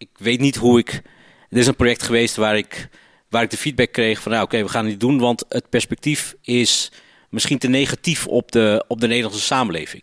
[0.00, 1.02] ik weet niet hoe ik.
[1.48, 2.88] Er is een project geweest waar ik,
[3.28, 6.34] waar ik de feedback kreeg van nou oké, we gaan niet doen, want het perspectief
[6.42, 6.92] is
[7.30, 10.02] misschien te negatief op de, op de Nederlandse samenleving.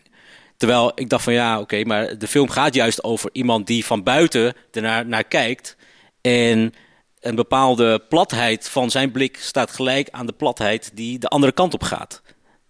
[0.57, 4.03] Terwijl ik dacht van ja, oké, maar de film gaat juist over iemand die van
[4.03, 5.75] buiten ernaar naar kijkt.
[6.21, 6.73] En
[7.19, 11.73] een bepaalde platheid van zijn blik staat gelijk aan de platheid die de andere kant
[11.73, 12.21] op gaat.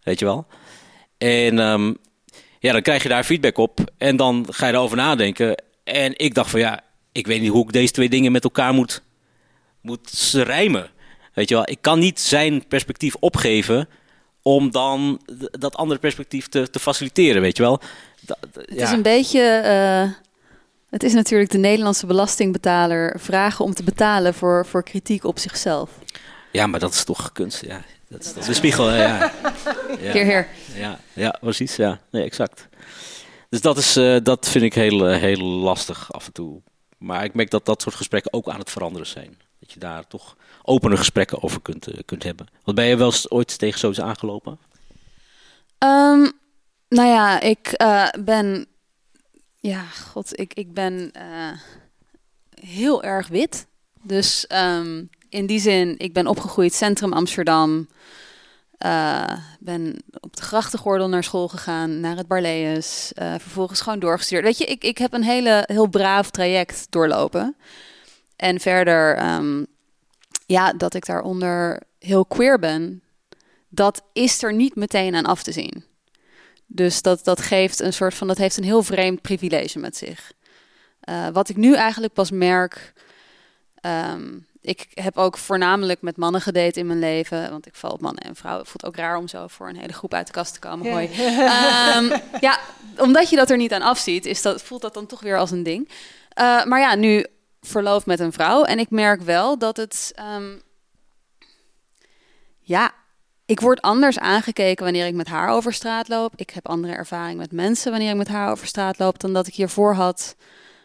[0.04, 0.48] Weet je wel?
[1.18, 1.98] En um,
[2.60, 5.64] ja, dan krijg je daar feedback op en dan ga je erover nadenken.
[5.84, 6.82] En ik dacht van ja,
[7.18, 9.02] ik weet niet hoe ik deze twee dingen met elkaar moet,
[9.82, 10.90] moet rijmen.
[11.34, 13.90] Weet je wel, ik kan niet zijn perspectief opgeven
[14.42, 17.82] om dan dat andere perspectief te, te faciliteren, weet je wel.
[18.22, 18.62] Dat, ja.
[18.66, 19.62] Het is een beetje...
[19.66, 20.14] Uh,
[20.90, 25.90] het is natuurlijk de Nederlandse belastingbetaler vragen om te betalen voor, voor kritiek op zichzelf.
[26.52, 27.82] Ja, maar dat is toch kunst, ja.
[28.10, 28.98] Dat is, dat de spiegel, ja.
[28.98, 29.32] ja.
[30.14, 30.48] Heer, heer.
[30.76, 32.00] Ja, ja, precies, ja.
[32.12, 32.68] Nee, exact.
[33.50, 36.62] Dus dat, is, uh, dat vind ik heel, heel lastig af en toe.
[36.98, 39.38] Maar ik merk dat dat soort gesprekken ook aan het veranderen zijn.
[39.60, 42.48] Dat je daar toch opene gesprekken over kunt, uh, kunt hebben.
[42.64, 44.60] Wat ben je wel ooit tegen zoiets aangelopen?
[45.84, 46.32] Um,
[46.90, 48.68] nou ja, ik uh, ben.
[49.56, 51.52] Ja, god, ik, ik ben uh,
[52.62, 53.68] heel erg wit.
[54.02, 57.88] Dus um, in die zin, ik ben opgegroeid centrum Amsterdam.
[58.86, 63.12] Uh, ben op de grachtengordel naar school gegaan, naar het Barlees.
[63.16, 64.44] Uh, vervolgens gewoon doorgestuurd.
[64.44, 67.56] Weet je, ik, ik heb een hele, heel braaf traject doorlopen.
[68.36, 69.68] En verder, um,
[70.46, 73.02] ja, dat ik daaronder heel queer ben,
[73.70, 75.86] dat is er niet meteen aan af te zien.
[76.66, 80.32] Dus dat, dat geeft een soort van, dat heeft een heel vreemd privilege met zich.
[81.10, 82.94] Uh, wat ik nu eigenlijk pas merk,
[83.82, 87.50] um, ik heb ook voornamelijk met mannen gedate in mijn leven.
[87.52, 88.62] Want ik val op mannen en vrouwen.
[88.62, 90.92] Het voelt ook raar om zo voor een hele groep uit de kast te komen.
[90.92, 91.06] Hoi.
[91.98, 92.12] um,
[92.48, 92.60] ja,
[92.98, 95.52] omdat je dat er niet aan afziet, is dat, voelt dat dan toch weer als
[95.52, 95.88] een ding.
[95.90, 97.26] Uh, maar ja, nu
[97.62, 98.64] verloofd met een vrouw.
[98.64, 100.14] En ik merk wel dat het...
[100.36, 100.62] Um,
[102.60, 102.92] ja,
[103.46, 106.34] ik word anders aangekeken wanneer ik met haar over straat loop.
[106.36, 109.20] Ik heb andere ervaring met mensen wanneer ik met haar over straat loop...
[109.20, 110.36] dan dat ik hiervoor had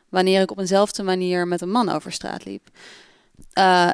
[0.09, 2.69] wanneer ik op eenzelfde manier met een man over straat liep.
[3.59, 3.93] Uh,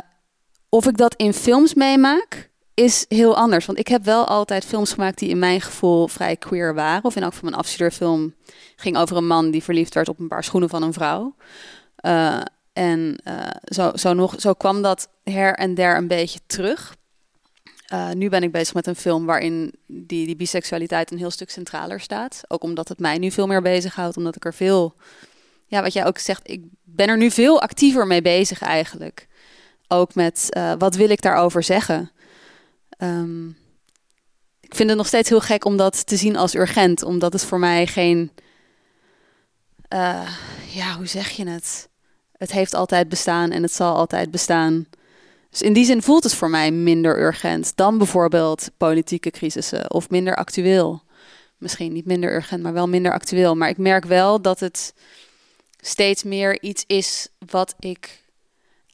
[0.69, 3.67] of ik dat in films meemaak, is heel anders.
[3.67, 7.05] Want ik heb wel altijd films gemaakt die in mijn gevoel vrij queer waren.
[7.05, 8.35] Of in elk geval mijn afstudeerfilm
[8.77, 11.35] ging over een man die verliefd werd op een paar schoenen van een vrouw.
[12.01, 12.41] Uh,
[12.73, 16.97] en uh, zo, zo, nog, zo kwam dat her en der een beetje terug.
[18.15, 22.01] Nu ben ik bezig met een film waarin die, die biseksualiteit een heel stuk centraler
[22.01, 22.41] staat.
[22.49, 24.17] Ook omdat het mij nu veel meer bezighoudt.
[24.17, 24.95] Omdat ik er veel,
[25.67, 29.27] ja, wat jij ook zegt, ik ben er nu veel actiever mee bezig eigenlijk.
[29.89, 32.11] Ook met uh, wat wil ik daarover zeggen.
[32.99, 33.57] Um,
[34.61, 37.03] ik vind het nog steeds heel gek om dat te zien als urgent.
[37.03, 38.31] Omdat het voor mij geen,
[40.69, 41.89] ja, hoe zeg je het?
[42.37, 44.87] Het heeft altijd bestaan en het zal altijd bestaan.
[45.51, 50.11] Dus in die zin voelt het voor mij minder urgent dan bijvoorbeeld politieke crisissen of
[50.11, 51.03] minder actueel.
[51.57, 53.55] Misschien niet minder urgent, maar wel minder actueel.
[53.55, 54.95] Maar ik merk wel dat het
[55.81, 58.27] steeds meer iets is wat ik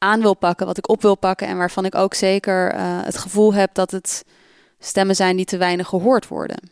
[0.05, 3.19] aan wil pakken, wat ik op wil pakken en waarvan ik ook zeker uh, het
[3.19, 4.25] gevoel heb dat het
[4.79, 6.71] stemmen zijn die te weinig gehoord worden.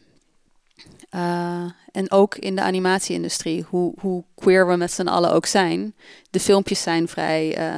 [1.14, 5.94] Uh, en ook in de animatieindustrie, hoe, hoe queer we met z'n allen ook zijn,
[6.30, 7.76] de filmpjes zijn vrij uh,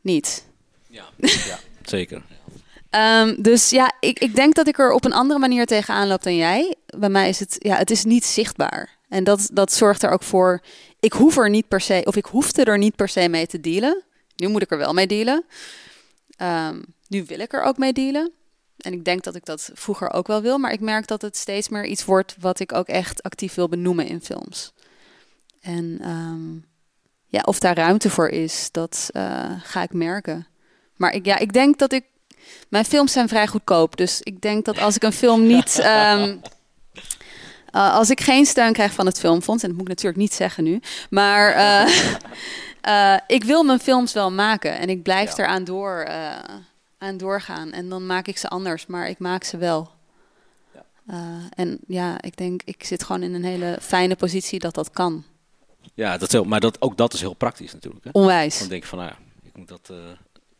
[0.00, 0.44] niet.
[0.86, 2.22] Ja, ja zeker.
[2.90, 6.22] um, dus ja, ik, ik denk dat ik er op een andere manier tegenaan loop
[6.22, 6.74] dan jij.
[6.86, 8.96] Bij mij is het, ja, het is niet zichtbaar.
[9.08, 10.60] En dat, dat zorgt er ook voor,
[11.04, 13.60] ik hoef er niet per se, of ik hoefde er niet per se mee te
[13.60, 14.02] dealen.
[14.36, 15.44] Nu moet ik er wel mee dealen.
[16.42, 18.32] Um, nu wil ik er ook mee dealen.
[18.76, 21.36] En ik denk dat ik dat vroeger ook wel wil, maar ik merk dat het
[21.36, 24.72] steeds meer iets wordt wat ik ook echt actief wil benoemen in films.
[25.60, 26.64] En um,
[27.26, 30.46] ja, of daar ruimte voor is, dat uh, ga ik merken.
[30.96, 32.04] Maar ik, ja, ik denk dat ik.
[32.68, 33.96] Mijn films zijn vrij goedkoop.
[33.96, 35.78] Dus ik denk dat als ik een film niet.
[35.78, 36.40] Um,
[37.74, 40.34] uh, als ik geen steun krijg van het Filmfonds, en dat moet ik natuurlijk niet
[40.34, 40.80] zeggen nu.
[41.10, 41.56] Maar
[42.86, 45.44] uh, ik wil mijn films wel maken en ik blijf ja.
[45.44, 46.08] eraan door
[46.98, 47.72] aan doorgaan.
[47.72, 49.90] En dan maak ik ze anders, maar ik maak ze wel.
[51.06, 51.48] Ja.
[51.54, 55.24] En ja, ik denk, ik zit gewoon in een hele fijne positie dat dat kan.
[55.94, 58.04] Ja, dat is heel, maar dat, ook dat is heel praktisch natuurlijk.
[58.04, 58.10] Hè?
[58.12, 58.58] Onwijs.
[58.58, 59.92] Dan denk ik van, nou ja, ik moet dat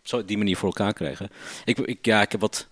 [0.02, 1.30] zo die manier voor elkaar krijgen.
[1.64, 2.66] Ik, ik, ja, ik heb wat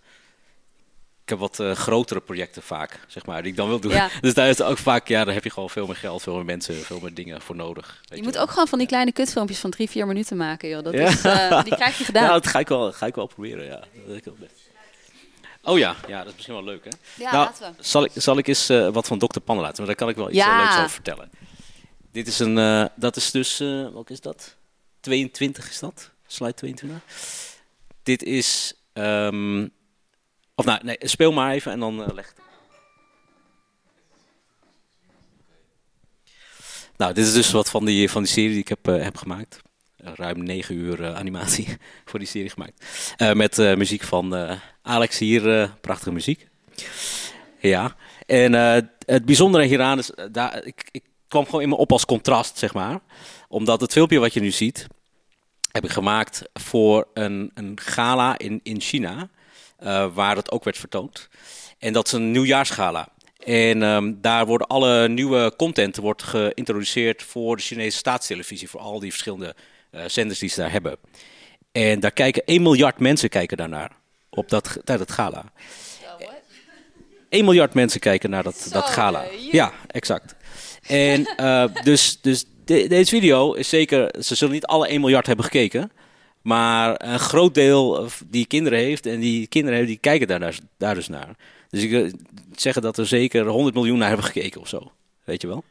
[1.23, 3.93] ik heb wat uh, grotere projecten vaak, zeg maar, die ik dan wil doen.
[3.93, 4.09] Ja.
[4.21, 6.45] Dus daar is ook vaak, ja, daar heb je gewoon veel meer geld, veel meer
[6.45, 8.01] mensen, veel meer dingen voor nodig.
[8.03, 10.83] Je, je moet ook gewoon van die kleine kutfilmpjes van drie, vier minuten maken, joh.
[10.83, 11.07] Dat ja.
[11.07, 12.25] is, uh, die krijg je gedaan.
[12.33, 13.83] Ja, dat ga ik wel, ga ik wel proberen, ja.
[15.63, 16.91] Oh ja, ja, dat is misschien wel leuk, hè?
[17.23, 17.85] Ja, nou, laten we.
[17.85, 19.41] Zal ik, zal ik eens uh, wat van Dr.
[19.41, 21.31] Pan laten, maar daar kan ik wel iets leuks over vertellen.
[22.13, 24.57] Dit is een, dat is dus, welke is dat?
[25.01, 26.11] 22 is dat?
[26.27, 26.97] Slide 22.
[28.03, 28.75] Dit is...
[28.93, 29.73] Um,
[30.65, 32.35] nou, nee, speel maar even en dan uh, leg
[36.97, 39.17] Nou, dit is dus wat van die, van die serie die ik heb, uh, heb
[39.17, 39.61] gemaakt.
[40.05, 42.85] Uh, ruim negen uur animatie voor die serie gemaakt.
[43.35, 46.49] met muziek van Alex hier, prachtige muziek.
[47.59, 47.97] Ja,
[48.27, 48.53] en
[49.05, 52.75] het bijzondere hieraan is, daar, ik, ik kwam gewoon in me op als contrast, zeg
[52.75, 53.01] maar.
[53.49, 54.87] Omdat het filmpje wat je nu ziet,
[55.73, 59.29] heb ik gemaakt voor een, een gala in, in China.
[59.85, 61.29] Uh, waar het ook werd vertoond.
[61.79, 63.09] En dat is een nieuwjaarsgala.
[63.45, 68.71] En um, daar worden alle nieuwe content wordt geïntroduceerd voor de Chinese staatstelevisie.
[68.71, 69.55] Voor al die verschillende
[69.91, 70.97] uh, zenders die ze daar hebben.
[71.73, 73.91] En daar kijken 1 miljard mensen kijken daarnaar.
[74.31, 75.45] Op dat, tijdens het gala.
[77.29, 79.25] 1 miljard mensen kijken naar dat, dat gala.
[79.51, 80.35] Ja, exact.
[80.87, 84.15] En uh, dus, dus de, deze video is zeker...
[84.23, 85.93] Ze zullen niet alle 1 miljard hebben gekeken...
[86.43, 90.61] Maar een groot deel die kinderen heeft en die kinderen hebben, die kijken daar, dus,
[90.79, 91.37] dus naar.
[91.71, 92.11] Dus ik wil
[92.55, 94.93] zeggen dat er zeker 100 miljoen naar hebben gekeken of zo.
[95.25, 95.65] Weet je wel?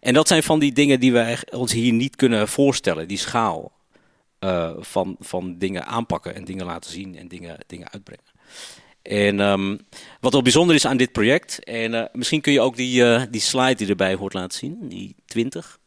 [0.00, 3.08] En dat zijn van die dingen die wij ons hier niet kunnen voorstellen.
[3.08, 3.72] Die schaal
[4.40, 8.24] uh, van, van dingen aanpakken en dingen laten zien en dingen, dingen uitbrengen.
[9.02, 9.78] En um,
[10.20, 13.40] wat wel bijzonder is aan dit project, en uh, misschien kun je ook die, die
[13.40, 15.78] slide die erbij hoort laten zien, die 20.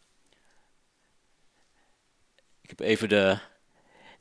[2.61, 3.37] Ik heb even de,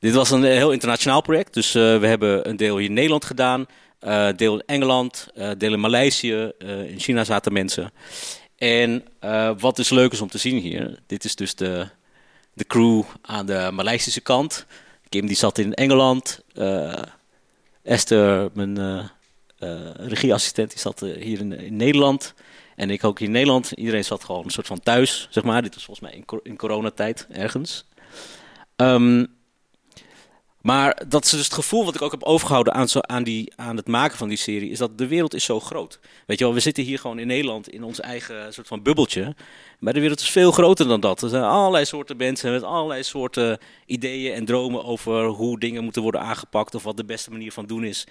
[0.06, 1.54] dit was een heel internationaal project.
[1.54, 3.66] Dus uh, we hebben een deel hier in Nederland gedaan.
[4.02, 6.52] Uh, deel in Engeland, uh, deel in Maleisië.
[6.88, 7.92] in China zaten mensen.
[8.56, 9.04] En
[9.58, 10.98] wat dus leuk is om te zien hier.
[11.06, 11.88] Dit is dus de,
[12.52, 14.66] de crew aan de Maleisische kant.
[15.08, 16.40] Kim die zat in Engeland.
[17.82, 19.10] Esther, mijn
[19.96, 22.34] regieassistent, die zat hier in, Nederland.
[22.76, 23.70] En ik ook hier in Nederland.
[23.70, 25.62] Iedereen zat gewoon een soort van thuis, zeg maar.
[25.62, 27.84] Dit was volgens mij in, in coronatijd ergens.
[28.76, 29.35] Um,
[30.66, 33.76] Maar dat is dus het gevoel wat ik ook heb overgehouden aan, aan, die, aan
[33.76, 35.98] het maken van die serie, is dat de wereld is zo groot.
[36.26, 39.34] Weet je wel, we zitten hier gewoon in Nederland in ons eigen soort van bubbeltje.
[39.78, 41.22] Maar de wereld is veel groter dan dat.
[41.22, 46.02] Er zijn allerlei soorten mensen met allerlei soorten ideeën en dromen over hoe dingen moeten
[46.02, 48.06] worden aangepakt of wat de beste manier van doen is.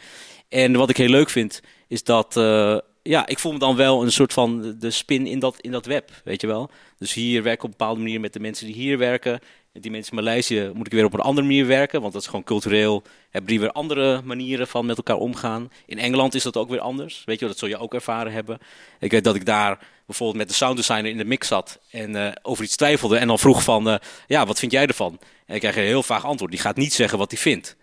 [0.50, 2.36] En wat ik heel leuk vind, is dat.
[2.38, 2.78] Uh,
[3.08, 5.86] ja, ik voel me dan wel een soort van de spin in dat, in dat
[5.86, 6.70] web, weet je wel.
[6.98, 9.40] Dus hier werk ik op een bepaalde manier met de mensen die hier werken.
[9.74, 12.22] En die mensen in Maleisië moet ik weer op een andere manier werken, want dat
[12.22, 13.04] is gewoon cultureel.
[13.30, 15.72] Hebben die weer andere manieren van met elkaar omgaan.
[15.86, 17.24] In Engeland is dat ook weer anders.
[17.26, 18.58] Weet je, dat zul je ook ervaren hebben.
[19.00, 22.32] Ik weet dat ik daar bijvoorbeeld met de sounddesigner in de mix zat en uh,
[22.42, 23.18] over iets twijfelde.
[23.18, 23.96] En dan vroeg van, uh,
[24.28, 25.20] ja, wat vind jij ervan?
[25.46, 26.52] En ik krijg een heel vaag antwoord.
[26.52, 27.76] Die gaat niet zeggen wat hij vindt.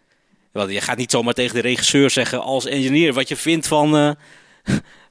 [0.52, 3.96] Want je gaat niet zomaar tegen de regisseur zeggen als engineer wat je vindt van,
[3.96, 4.12] uh,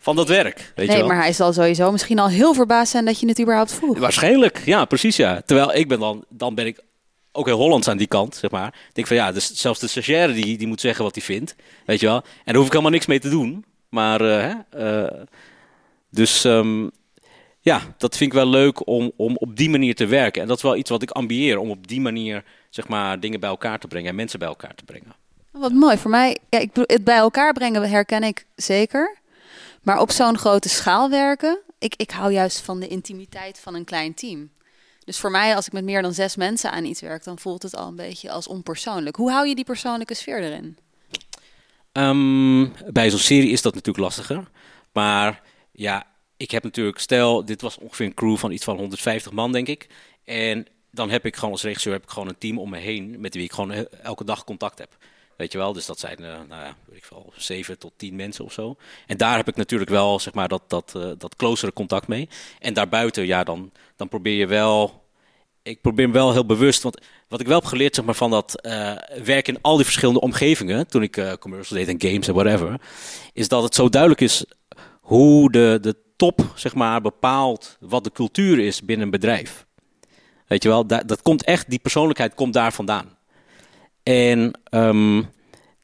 [0.01, 0.71] van dat werk.
[0.75, 1.11] Weet nee, je wel?
[1.11, 3.97] maar hij zal sowieso misschien al heel verbaasd zijn dat je het überhaupt vroeg.
[3.97, 5.41] Waarschijnlijk, ja, precies ja.
[5.45, 6.79] Terwijl ik ben dan, dan ben ik
[7.31, 8.67] ook heel Hollands aan die kant, zeg maar.
[8.67, 11.55] Ik denk van ja, dus zelfs de stagiaire die, die moet zeggen wat hij vindt,
[11.85, 12.15] weet je wel.
[12.15, 13.65] En daar hoef ik helemaal niks mee te doen.
[13.89, 15.07] Maar, uh, uh,
[16.09, 16.91] dus um,
[17.59, 20.41] ja, dat vind ik wel leuk om, om op die manier te werken.
[20.41, 23.39] En dat is wel iets wat ik ambieer, om op die manier, zeg maar, dingen
[23.39, 25.15] bij elkaar te brengen en mensen bij elkaar te brengen.
[25.51, 26.37] Wat mooi voor mij.
[26.49, 29.19] Ja, ik het bij elkaar brengen herken ik zeker.
[29.81, 33.85] Maar op zo'n grote schaal werken, ik, ik hou juist van de intimiteit van een
[33.85, 34.51] klein team.
[35.05, 37.63] Dus voor mij, als ik met meer dan zes mensen aan iets werk, dan voelt
[37.63, 39.15] het al een beetje als onpersoonlijk.
[39.15, 40.77] Hoe hou je die persoonlijke sfeer erin?
[41.93, 44.49] Um, bij zo'n serie is dat natuurlijk lastiger.
[44.93, 46.07] Maar ja,
[46.37, 49.67] ik heb natuurlijk, stel, dit was ongeveer een crew van iets van 150 man, denk
[49.67, 49.89] ik.
[50.23, 53.19] En dan heb ik gewoon als regisseur heb ik gewoon een team om me heen
[53.19, 54.97] met wie ik gewoon elke dag contact heb.
[55.41, 57.03] Weet je wel, dus dat zijn, uh, nou ja, weet ik
[57.35, 58.75] zeven tot tien mensen of zo.
[59.07, 62.29] En daar heb ik natuurlijk wel, zeg maar, dat, dat, uh, dat closere contact mee.
[62.59, 65.03] En daarbuiten, ja, dan, dan probeer je wel,
[65.63, 68.65] ik probeer wel heel bewust, want wat ik wel heb geleerd, zeg maar, van dat
[68.65, 72.81] uh, werken in al die verschillende omgevingen, toen ik commercials deed en games en whatever,
[73.33, 74.45] is dat het zo duidelijk is
[74.99, 79.65] hoe de, de top, zeg maar, bepaalt wat de cultuur is binnen een bedrijf.
[80.47, 83.19] Weet je wel, dat, dat komt echt, die persoonlijkheid komt daar vandaan.
[84.03, 85.29] En um,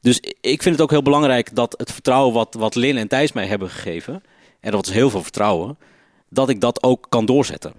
[0.00, 3.32] dus ik vind het ook heel belangrijk dat het vertrouwen wat, wat Lin en Thijs
[3.32, 4.22] mij hebben gegeven,
[4.60, 5.78] en dat is heel veel vertrouwen,
[6.28, 7.72] dat ik dat ook kan doorzetten.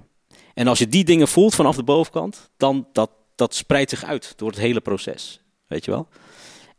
[0.54, 4.34] En als je die dingen voelt vanaf de bovenkant, dan dat, dat spreidt zich uit
[4.36, 5.42] door het hele proces.
[5.68, 6.08] Weet je wel?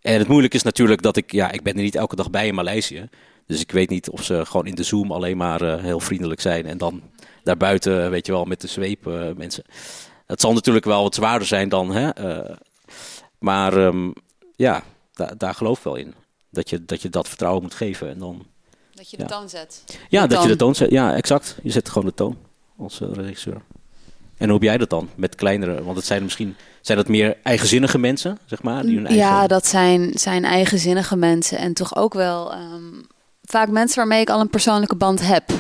[0.01, 2.47] En het moeilijke is natuurlijk dat ik, ja, ik ben er niet elke dag bij
[2.47, 3.09] in Maleisië.
[3.47, 6.41] Dus ik weet niet of ze gewoon in de Zoom alleen maar uh, heel vriendelijk
[6.41, 6.67] zijn.
[6.67, 7.03] En dan
[7.43, 9.65] daarbuiten, weet je wel, met de zweep uh, mensen.
[10.27, 12.39] Het zal natuurlijk wel wat zwaarder zijn dan, hè.
[12.49, 12.57] Uh,
[13.41, 14.13] maar um,
[14.57, 14.83] ja,
[15.13, 16.15] da daar geloof ik wel in.
[16.51, 18.09] Dat je, dat je dat vertrouwen moet geven.
[18.09, 18.47] En dan,
[18.95, 19.29] dat je de ja.
[19.29, 19.85] toon zet.
[20.09, 20.91] Ja, De dat je de toon zet.
[20.91, 21.57] Ja, exact.
[21.63, 22.37] Je zet gewoon de toon
[22.77, 23.63] als uh, regisseur.
[24.37, 25.83] En hoe heb jij dat dan met kleinere?
[25.83, 29.27] Want het zijn misschien zijn dat meer eigenzinnige mensen, zeg maar, die hun eigen.
[29.27, 31.59] Ja, dat zijn, zijn eigenzinnige mensen.
[31.59, 33.07] En toch ook wel um,
[33.43, 35.51] vaak mensen waarmee ik al een persoonlijke band heb.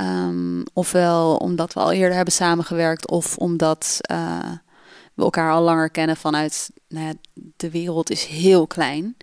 [0.00, 4.38] Um, ofwel omdat we al eerder hebben samengewerkt, of omdat uh,
[5.14, 6.70] we elkaar al langer kennen vanuit.
[6.88, 7.12] Nou ja,
[7.56, 9.16] de wereld is heel klein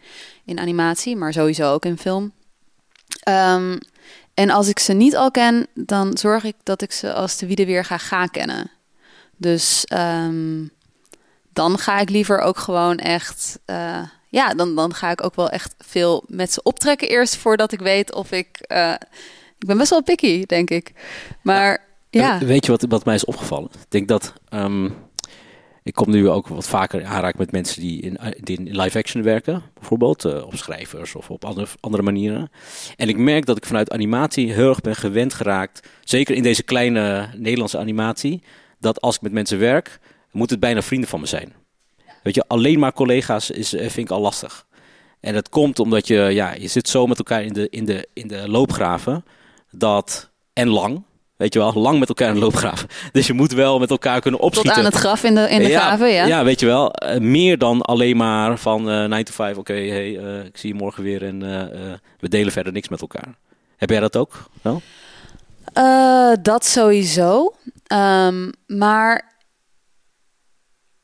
[0.45, 2.31] in animatie, maar sowieso ook in film.
[3.29, 3.77] Um,
[4.33, 7.47] en als ik ze niet al ken, dan zorg ik dat ik ze als de
[7.47, 8.71] wie de weer ga gaan kennen.
[9.37, 10.71] Dus um,
[11.53, 13.59] dan ga ik liever ook gewoon echt.
[13.65, 17.71] Uh, ja, dan, dan ga ik ook wel echt veel met ze optrekken eerst voordat
[17.71, 18.65] ik weet of ik.
[18.67, 18.93] Uh,
[19.59, 20.91] ik ben best wel picky, denk ik.
[21.41, 22.21] Maar ja.
[22.39, 22.45] ja.
[22.45, 23.69] Weet je wat, wat mij is opgevallen?
[23.73, 24.33] Ik denk dat.
[24.49, 24.95] Um,
[25.89, 29.23] ik kom nu ook wat vaker aanraking met mensen die in, die in live action
[29.23, 32.51] werken, bijvoorbeeld uh, op schrijvers of op andere, andere manieren.
[32.95, 36.63] En ik merk dat ik vanuit animatie heel erg ben gewend geraakt, zeker in deze
[36.63, 38.41] kleine Nederlandse animatie,
[38.79, 39.99] dat als ik met mensen werk,
[40.31, 41.53] moet het bijna vrienden van me zijn.
[42.23, 44.65] Weet je, alleen maar collega's is, vind ik al lastig.
[45.19, 48.07] En dat komt omdat je, ja, je zit zo met elkaar in de, in de,
[48.13, 49.25] in de loopgraven,
[49.71, 51.03] dat, en lang,
[51.39, 52.87] Weet je wel, lang met elkaar in de loopgraven.
[53.11, 54.73] Dus je moet wel met elkaar kunnen opschieten.
[54.73, 56.25] Tot aan het graf in de, in de ja, graven, ja.
[56.25, 56.93] Ja, weet je wel.
[57.03, 59.57] Uh, meer dan alleen maar van uh, 9 to 5.
[59.57, 61.39] Oké, okay, hey, uh, ik zie je morgen weer en
[62.19, 63.37] we delen verder niks met elkaar.
[63.77, 64.49] Heb jij dat ook?
[65.77, 67.53] Uh, dat sowieso.
[67.93, 69.35] Um, maar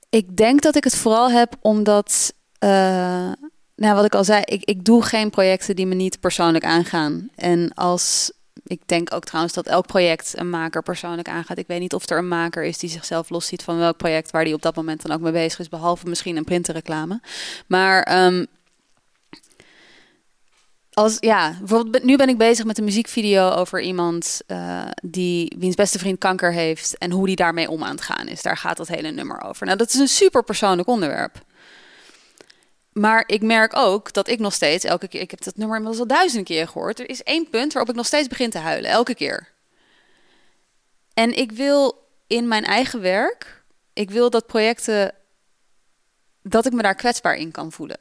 [0.09, 2.33] ik denk dat ik het vooral heb omdat...
[2.59, 2.69] Uh,
[3.75, 7.29] nou, wat ik al zei, ik, ik doe geen projecten die me niet persoonlijk aangaan.
[7.35, 8.31] En als
[8.67, 11.57] ik denk ook trouwens dat elk project een maker persoonlijk aangaat.
[11.57, 14.43] Ik weet niet of er een maker is die zichzelf losziet van welk project waar
[14.43, 17.21] die op dat moment dan ook mee bezig is, behalve misschien een printerreclame.
[17.67, 18.47] Maar um,
[20.93, 25.75] als ja, bijvoorbeeld nu ben ik bezig met een muziekvideo over iemand uh, die wiens
[25.75, 28.41] beste vriend kanker heeft en hoe die daarmee om aan het gaan is.
[28.41, 29.65] Daar gaat dat hele nummer over.
[29.65, 31.43] Nou, dat is een super persoonlijk onderwerp.
[32.99, 36.01] Maar ik merk ook dat ik nog steeds elke keer, ik heb dat nummer inmiddels
[36.01, 36.99] al duizenden keer gehoord.
[36.99, 39.47] Er is één punt waarop ik nog steeds begin te huilen, elke keer.
[41.13, 45.13] En ik wil in mijn eigen werk, ik wil dat projecten,
[46.41, 47.97] dat ik me daar kwetsbaar in kan voelen.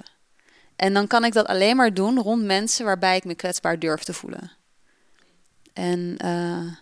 [0.77, 4.03] En dan kan ik dat alleen maar doen rond mensen waarbij ik me kwetsbaar durf
[4.03, 4.53] te voelen.
[5.73, 6.73] En uh,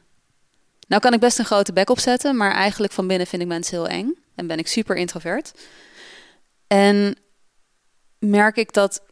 [0.88, 3.76] nou kan ik best een grote bek opzetten, maar eigenlijk van binnen vind ik mensen
[3.76, 4.14] heel eng.
[4.34, 5.52] En ben ik super introvert.
[6.66, 7.16] En
[8.22, 9.02] merk ik dat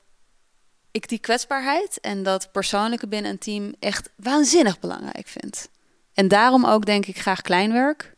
[0.90, 5.68] ik die kwetsbaarheid en dat persoonlijke binnen een team echt waanzinnig belangrijk vind.
[6.14, 8.14] En daarom ook denk ik graag klein werk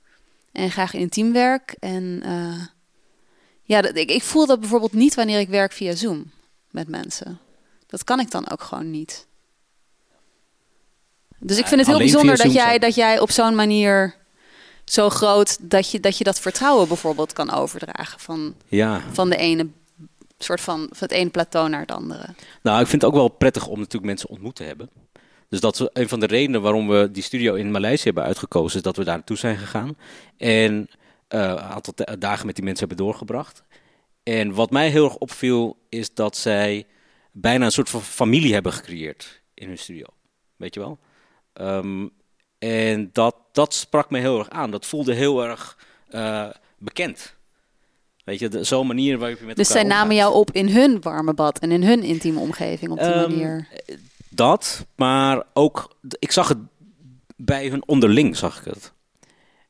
[0.52, 1.74] en graag intiem werk.
[1.78, 2.64] En uh,
[3.62, 6.30] ja, dat, ik, ik voel dat bijvoorbeeld niet wanneer ik werk via Zoom
[6.70, 7.40] met mensen.
[7.86, 9.26] Dat kan ik dan ook gewoon niet.
[11.38, 14.14] Dus ik vind het heel bijzonder dat jij, dat jij op zo'n manier
[14.84, 19.02] zo groot dat je, dat je dat vertrouwen bijvoorbeeld kan overdragen van, ja.
[19.12, 19.68] van de ene
[20.44, 22.24] soort van, van het ene plateau naar het andere.
[22.62, 24.90] Nou, ik vind het ook wel prettig om natuurlijk mensen ontmoet te hebben.
[25.48, 28.76] Dus dat is een van de redenen waarom we die studio in Maleisië hebben uitgekozen,
[28.76, 29.96] is dat we daar naartoe zijn gegaan.
[30.36, 33.62] En uh, een aantal dagen met die mensen hebben doorgebracht.
[34.22, 36.86] En wat mij heel erg opviel, is dat zij
[37.32, 40.06] bijna een soort van familie hebben gecreëerd in hun studio.
[40.56, 40.98] Weet je wel?
[41.54, 42.10] Um,
[42.58, 44.70] en dat, dat sprak me heel erg aan.
[44.70, 45.78] Dat voelde heel erg
[46.10, 47.36] uh, bekend.
[48.24, 51.34] Weet je, zo'n manier waarop je met dus zij namen jou op in hun warme
[51.34, 53.68] bad en in hun intieme omgeving op die um, manier?
[54.28, 56.58] Dat, maar ook, ik zag het
[57.36, 58.92] bij hun onderling, zag ik het.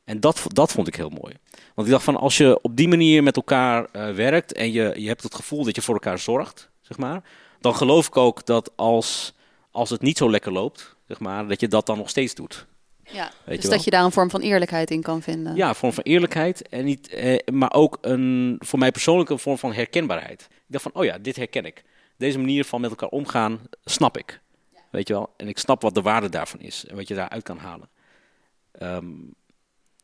[0.04, 1.34] En dat, dat vond ik heel mooi.
[1.74, 4.92] Want ik dacht van, als je op die manier met elkaar uh, werkt en je,
[4.96, 7.22] je hebt het gevoel dat je voor elkaar zorgt, zeg maar,
[7.60, 9.34] dan geloof ik ook dat als,
[9.70, 12.66] als het niet zo lekker loopt, zeg maar, dat je dat dan nog steeds doet.
[13.04, 15.56] Ja, Weet dus dat je daar een vorm van eerlijkheid in kan vinden.
[15.56, 16.68] Ja, een vorm van eerlijkheid.
[16.68, 20.42] En niet, eh, maar ook een, voor mij persoonlijk een vorm van herkenbaarheid.
[20.50, 21.84] Ik dacht van, oh ja, dit herken ik.
[22.16, 24.40] Deze manier van met elkaar omgaan, snap ik.
[24.72, 24.80] Ja.
[24.90, 25.34] Weet je wel?
[25.36, 26.84] En ik snap wat de waarde daarvan is.
[26.86, 27.88] En wat je daaruit kan halen.
[28.82, 29.34] Um,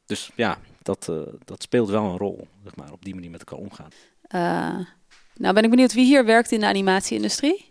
[0.07, 3.41] dus ja, dat, uh, dat speelt wel een rol, zeg maar, op die manier met
[3.41, 3.91] elkaar omgaan.
[4.35, 4.87] Uh,
[5.35, 7.68] nou ben ik benieuwd wie hier werkt in de animatieindustrie.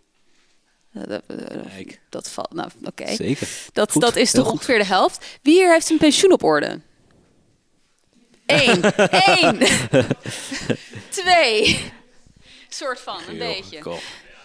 [0.92, 1.22] Dat,
[1.68, 2.00] Kijk.
[2.08, 2.54] dat valt.
[2.54, 3.14] Nou, oké.
[3.14, 3.48] Zeker.
[3.72, 5.26] Dat, dat is toch ongeveer de helft.
[5.42, 6.80] Wie hier heeft zijn pensioen op orde?
[8.46, 8.80] Eén.
[9.36, 9.58] Eén.
[11.22, 11.92] Twee.
[12.68, 13.82] Soort van, een beetje.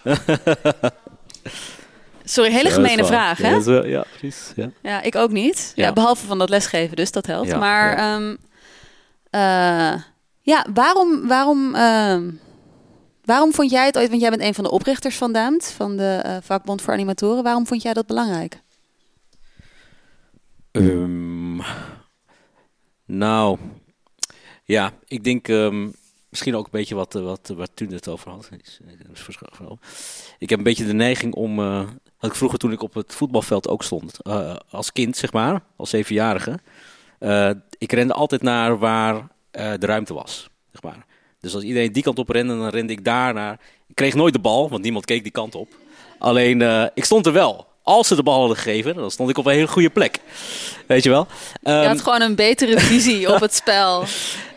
[2.23, 3.55] Sorry, hele gemene vraag, hè?
[3.55, 4.51] Ja, ja, precies.
[4.55, 4.69] Ja.
[4.81, 5.71] ja, ik ook niet.
[5.75, 5.93] Ja.
[5.93, 7.55] behalve van dat lesgeven, dus dat helpt.
[7.55, 8.37] maar ja, um,
[9.31, 10.01] uh,
[10.41, 12.17] ja waarom, waarom uh,
[13.23, 15.97] Waarom vond jij het ooit, want jij bent een van de oprichters van DAMT, van
[15.97, 17.43] de uh, vakbond voor animatoren.
[17.43, 18.61] Waarom vond jij dat belangrijk?
[20.71, 21.61] Um,
[23.05, 23.57] nou,
[24.63, 25.93] ja, ik denk um,
[26.29, 28.49] misschien ook een beetje wat, wat, wat toen het over had.
[30.37, 33.67] Ik heb een beetje de neiging om, uh, ik vroeger toen ik op het voetbalveld
[33.67, 34.23] ook stond,
[34.69, 36.59] als kind zeg maar, als zevenjarige.
[37.77, 41.05] ik rende altijd naar waar de ruimte was, zeg maar.
[41.43, 43.59] Dus als iedereen die kant op rende, dan rende ik daar naar.
[43.87, 45.67] Ik kreeg nooit de bal, want niemand keek die kant op.
[46.19, 47.67] Alleen, uh, ik stond er wel.
[47.83, 50.19] Als ze de bal hadden gegeven, dan stond ik op een hele goede plek.
[50.87, 51.27] Weet je wel?
[51.63, 54.03] Um, je had gewoon een betere visie op het spel.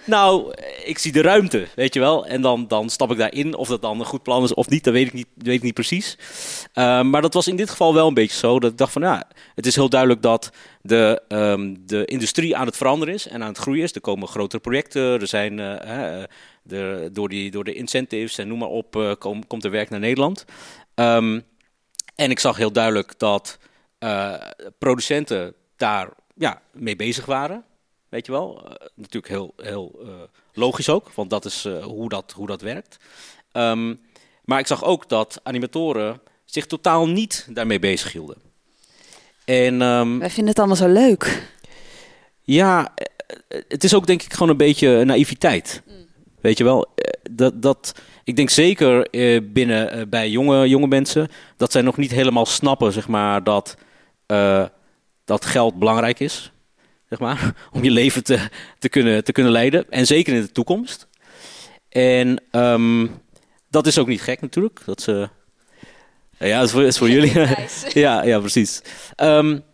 [0.07, 2.27] Nou, ik zie de ruimte, weet je wel.
[2.27, 3.57] En dan, dan stap ik daarin.
[3.57, 5.63] Of dat dan een goed plan is of niet, dat weet ik niet, weet ik
[5.63, 6.19] niet precies.
[6.75, 8.61] Uh, maar dat was in dit geval wel een beetje zo.
[8.61, 9.25] Dat ik dacht van, ja,
[9.55, 10.51] het is heel duidelijk dat
[10.87, 13.95] de, um, de industrie aan het veranderen is en aan het groeien is.
[13.95, 15.59] Er komen grotere projecten, er zijn...
[15.59, 16.23] Uh,
[16.63, 20.01] de, door, die, door de incentives en noem maar op, kom, komt er werk naar
[20.01, 20.45] Nederland.
[20.95, 21.45] Um,
[22.15, 23.59] en ik zag heel duidelijk dat
[24.79, 27.65] producenten daar ja, mee bezig waren.
[28.09, 28.79] Weet je wel?
[28.95, 30.01] Natuurlijk heel, heel
[30.53, 32.97] logisch ook, want dat is hoe, dat, hoe dat werkt.
[33.53, 34.01] Um,
[34.45, 38.37] maar ik zag ook dat animatoren zich totaal niet daarmee bezig hielden.
[39.47, 41.43] En, um, Wij vinden het allemaal zo leuk.
[42.43, 42.95] Ja,
[43.69, 45.83] het is ook denk ik gewoon een beetje naïviteit.
[45.87, 45.95] Mm.
[46.41, 47.95] Weet je wel, eh, dat, dat,
[48.25, 52.47] ik denk zeker eh, binnen eh, bij jonge, jonge mensen dat zij nog niet helemaal
[52.47, 53.77] snappen, zeg maar, dat,
[55.25, 56.53] dat geld belangrijk is.
[57.09, 59.91] Zeg maar, om je leven te, te, kunnen, te kunnen leiden.
[59.91, 61.09] En zeker in de toekomst.
[61.89, 63.21] En um,
[63.71, 64.81] dat is ook niet gek natuurlijk.
[64.85, 65.29] Dat ze,
[66.39, 67.33] ja, dat is voor, is voor jullie.
[68.05, 68.83] ja, ja, precies.
[69.17, 69.65] Um,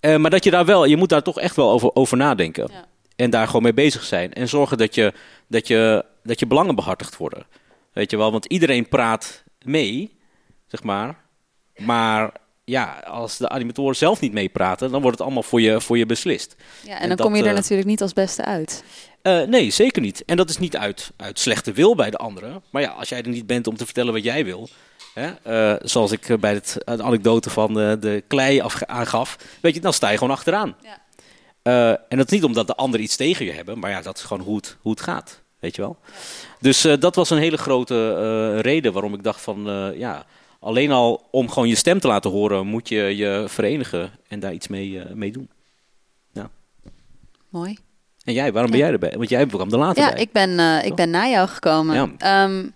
[0.00, 2.68] uh, maar dat je daar wel, je moet daar toch echt wel over, over nadenken.
[2.72, 2.84] Ja.
[3.16, 4.32] En daar gewoon mee bezig zijn.
[4.32, 5.12] En zorgen dat je,
[5.48, 7.46] dat je, dat je belangen behartigd worden.
[7.92, 10.18] Weet je wel, want iedereen praat mee,
[10.66, 11.16] zeg maar.
[11.76, 12.32] Maar
[12.64, 16.06] ja, als de animatoren zelf niet meepraten, dan wordt het allemaal voor je, voor je
[16.06, 16.56] beslist.
[16.82, 18.84] Ja, en, en dan dat, kom je er uh, natuurlijk niet als beste uit.
[19.22, 20.24] Uh, nee, zeker niet.
[20.24, 22.62] En dat is niet uit, uit slechte wil bij de anderen.
[22.70, 24.68] Maar ja, als jij er niet bent om te vertellen wat jij wil.
[25.14, 29.38] Hè, uh, zoals ik bij het, de anekdote van de, de klei af, aangaf.
[29.60, 30.76] Weet je, dan sta je gewoon achteraan.
[30.82, 30.98] Ja.
[31.62, 33.78] Uh, en dat is niet omdat de anderen iets tegen je hebben.
[33.78, 35.42] Maar ja, dat is gewoon hoe het, hoe het gaat.
[35.58, 35.96] Weet je wel.
[36.60, 39.92] Dus dat was een hele grote reden waarom ik dacht van...
[39.96, 40.24] ja,
[40.60, 42.66] alleen al om gewoon je stem te laten horen...
[42.66, 45.50] moet je je verenigen en daar iets mee, mee doen.
[46.32, 46.50] Ja.
[47.48, 47.78] Mooi.
[48.24, 49.14] En jij, waarom ben jij erbij?
[49.16, 50.20] Want jij kwam er later ja, bij.
[50.20, 52.16] ik ben, ik ben na jou gekomen.
[52.18, 52.44] Ja.
[52.44, 52.74] Um,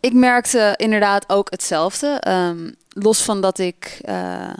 [0.00, 2.22] ik merkte inderdaad ook hetzelfde.
[2.28, 4.52] Um, los van dat ik uh,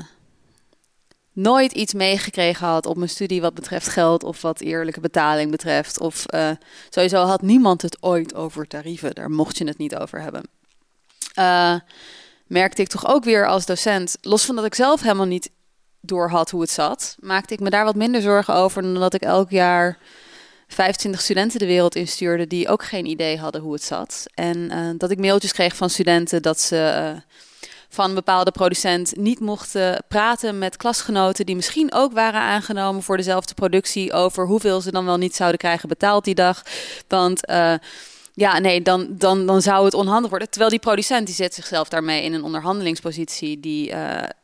[1.33, 6.01] nooit iets meegekregen had op mijn studie wat betreft geld of wat eerlijke betaling betreft.
[6.01, 6.51] Of uh,
[6.91, 9.15] sowieso had niemand het ooit over tarieven.
[9.15, 10.43] Daar mocht je het niet over hebben.
[12.47, 15.51] merkte ik toch ook weer als docent, los van dat ik zelf helemaal niet
[16.01, 19.15] door had hoe het zat, maakte ik me daar wat minder zorgen over dan dat
[19.15, 19.99] ik elk jaar
[20.73, 24.27] 25 studenten de wereld instuurde die ook geen idee hadden hoe het zat.
[24.35, 27.21] En uh, dat ik mailtjes kreeg van studenten dat ze uh,
[27.89, 33.17] van een bepaalde producent niet mochten praten met klasgenoten die misschien ook waren aangenomen voor
[33.17, 36.63] dezelfde productie over hoeveel ze dan wel niet zouden krijgen betaald die dag.
[37.09, 37.75] Want uh,
[38.35, 40.51] ja, nee, dan, dan, dan zou het onhandig worden.
[40.51, 43.95] Terwijl die producent die zet zichzelf daarmee in een onderhandelingspositie die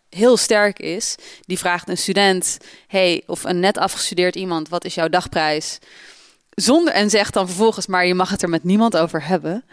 [0.09, 4.95] heel sterk is, die vraagt een student, hey, of een net afgestudeerd iemand, wat is
[4.95, 5.79] jouw dagprijs?
[6.57, 9.65] Zonder en zegt dan vervolgens, maar je mag het er met niemand over hebben.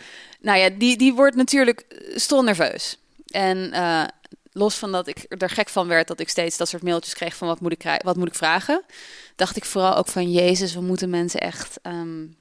[0.42, 2.98] Nou ja, die, die wordt natuurlijk stom nerveus.
[3.26, 4.04] En uh,
[4.52, 7.36] los van dat ik er gek van werd dat ik steeds dat soort mailtjes kreeg
[7.36, 8.84] van wat moet ik, wat moet ik vragen,
[9.36, 12.36] dacht ik vooral ook van Jezus, we moeten mensen echt, um,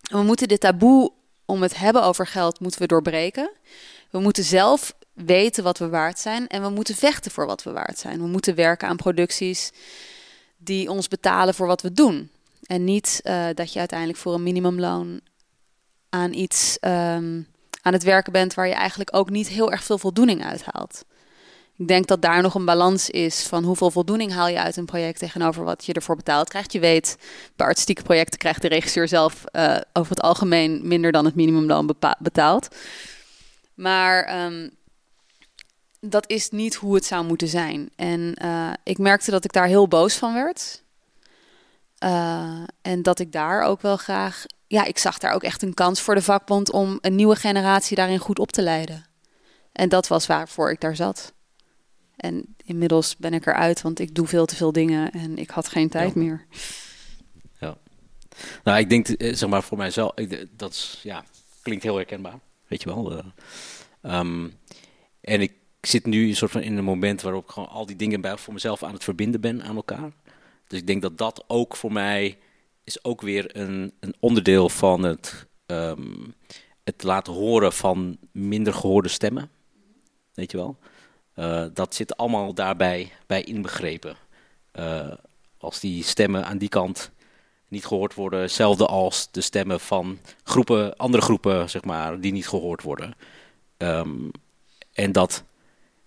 [0.00, 1.12] we moeten dit taboe
[1.44, 3.50] om het hebben over geld moeten we doorbreken.
[4.10, 7.72] We moeten zelf weten wat we waard zijn en we moeten vechten voor wat we
[7.72, 8.20] waard zijn.
[8.20, 9.70] We moeten werken aan producties
[10.56, 12.30] die ons betalen voor wat we doen.
[12.72, 15.20] En niet uh, dat je uiteindelijk voor een minimumloon
[16.08, 17.46] aan iets um,
[17.82, 21.04] aan het werken bent waar je eigenlijk ook niet heel erg veel voldoening uithaalt.
[21.76, 24.84] Ik denk dat daar nog een balans is van hoeveel voldoening haal je uit een
[24.84, 26.72] project tegenover wat je ervoor betaald krijgt.
[26.72, 27.16] Je weet,
[27.56, 31.96] bij artistieke projecten krijgt de regisseur zelf uh, over het algemeen minder dan het minimumloon
[32.18, 32.76] betaald.
[33.74, 34.70] Maar um,
[36.00, 37.90] dat is niet hoe het zou moeten zijn.
[37.96, 40.82] En uh, ik merkte dat ik daar heel boos van werd.
[42.02, 44.44] Uh, en dat ik daar ook wel graag.
[44.66, 47.96] Ja, ik zag daar ook echt een kans voor de vakbond om een nieuwe generatie
[47.96, 49.04] daarin goed op te leiden.
[49.72, 51.32] En dat was waarvoor ik daar zat.
[52.16, 55.68] En inmiddels ben ik eruit, want ik doe veel te veel dingen en ik had
[55.68, 56.20] geen tijd ja.
[56.20, 56.46] meer.
[57.60, 57.76] Ja.
[58.64, 60.14] Nou, ik denk, eh, zeg maar, voor mijzelf,
[60.56, 61.24] dat is, ja,
[61.62, 62.38] klinkt heel herkenbaar.
[62.66, 63.12] Weet je wel.
[63.12, 64.58] Uh, um,
[65.20, 67.86] en ik ik zit nu een soort van in een moment waarop ik gewoon al
[67.86, 70.12] die dingen bij voor mezelf aan het verbinden ben aan elkaar.
[70.72, 72.38] Dus ik denk dat dat ook voor mij
[72.84, 76.34] is ook weer een, een onderdeel van het, um,
[76.84, 79.50] het laten horen van minder gehoorde stemmen.
[80.34, 80.76] Weet je wel?
[81.36, 84.16] Uh, dat zit allemaal daarbij bij inbegrepen.
[84.72, 85.12] Uh,
[85.58, 87.10] als die stemmen aan die kant
[87.68, 92.48] niet gehoord worden, hetzelfde als de stemmen van groepen, andere groepen, zeg maar, die niet
[92.48, 93.14] gehoord worden.
[93.78, 94.30] Um,
[94.92, 95.44] en dat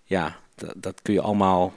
[0.03, 0.39] ja,
[0.75, 1.73] dat kun je allemaal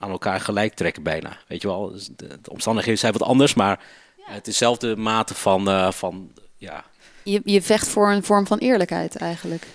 [0.00, 1.36] aan elkaar gelijk trekken bijna.
[1.46, 3.80] Weet je wel, dus de, de omstandigheden zijn wat anders, maar
[4.16, 4.24] ja.
[4.32, 6.84] het is dezelfde mate van, uh, van ja.
[7.22, 9.66] Je, je vecht voor een vorm van eerlijkheid eigenlijk.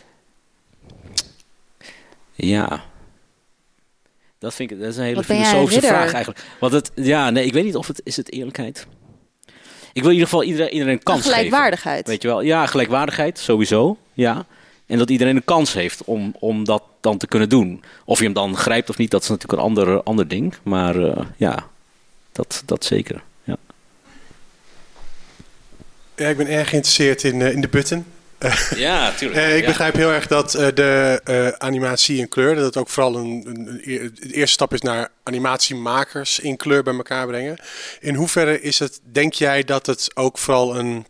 [2.33, 2.83] Ja.
[4.39, 6.45] Dat vind ik, dat is een hele filosofische vraag eigenlijk.
[6.59, 8.87] Want het, ja, nee, ik weet niet of het, is het eerlijkheid?
[9.93, 11.95] Ik wil in ieder geval iedereen, iedereen een kans gelijkwaardigheid.
[11.95, 12.41] Geven, weet je wel?
[12.41, 14.45] Ja, gelijkwaardigheid, sowieso, ja.
[14.85, 17.83] En dat iedereen een kans heeft om, om dat dan te kunnen doen.
[18.05, 20.55] Of je hem dan grijpt of niet, dat is natuurlijk een ander, ander ding.
[20.63, 21.67] Maar uh, ja,
[22.31, 23.23] dat, dat zeker.
[23.43, 23.57] Ja.
[26.15, 28.05] ja, ik ben erg geïnteresseerd in, uh, in de button.
[28.75, 29.39] Ja, tuurlijk.
[29.39, 29.67] uh, ik ja.
[29.67, 34.11] begrijp heel erg dat de animatie in kleur, dat het ook vooral een, een, een,
[34.15, 37.57] de eerste stap is naar animatiemakers in kleur bij elkaar brengen.
[37.99, 41.05] In hoeverre is het, denk jij dat het ook vooral een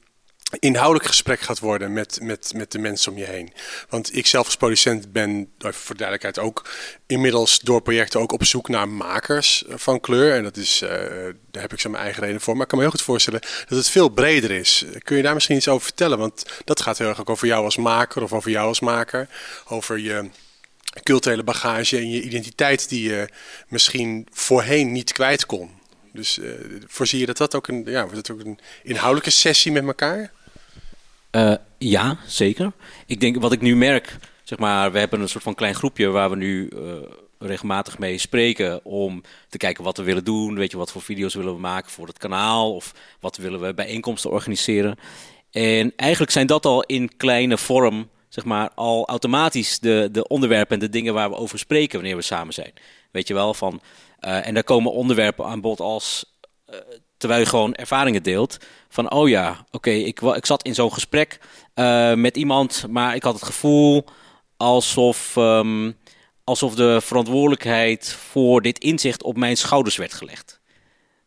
[0.59, 3.53] inhoudelijk gesprek gaat worden met, met, met de mensen om je heen.
[3.89, 6.69] Want ik zelf als producent ben, voor duidelijkheid ook,
[7.07, 10.35] inmiddels door projecten ook op zoek naar makers van kleur.
[10.35, 10.89] En dat is, uh,
[11.51, 12.53] daar heb ik zo mijn eigen reden voor.
[12.53, 14.85] Maar ik kan me heel goed voorstellen dat het veel breder is.
[15.03, 16.17] Kun je daar misschien iets over vertellen?
[16.17, 19.27] Want dat gaat heel erg ook over jou als maker of over jou als maker.
[19.67, 20.29] Over je
[21.03, 23.29] culturele bagage en je identiteit die je
[23.67, 25.69] misschien voorheen niet kwijt kon.
[26.13, 26.39] Dus
[26.87, 30.31] voorzie je dat dat ook een, ja, dat ook een inhoudelijke sessie met elkaar?
[31.35, 32.71] Uh, ja, zeker.
[33.05, 36.07] Ik denk wat ik nu merk, zeg maar, we hebben een soort van klein groepje
[36.07, 36.81] waar we nu uh,
[37.39, 40.55] regelmatig mee spreken om te kijken wat we willen doen.
[40.55, 43.73] Weet je, wat voor video's willen we maken voor het kanaal of wat willen we
[43.73, 44.95] bijeenkomsten organiseren.
[45.51, 50.73] En eigenlijk zijn dat al in kleine vorm, zeg maar, al automatisch de, de onderwerpen
[50.73, 52.73] en de dingen waar we over spreken wanneer we samen zijn.
[53.11, 53.81] Weet je wel, van,
[54.21, 56.35] uh, en daar komen onderwerpen aan bod als,
[57.25, 58.57] terwijl je gewoon ervaringen deelt,
[58.89, 61.39] van oh ja, oké, ik, ik zat in zo'n gesprek
[61.75, 64.05] uh, met iemand, maar ik had het gevoel
[64.57, 65.97] alsof, um,
[66.43, 70.59] alsof de verantwoordelijkheid voor dit inzicht op mijn schouders werd gelegd.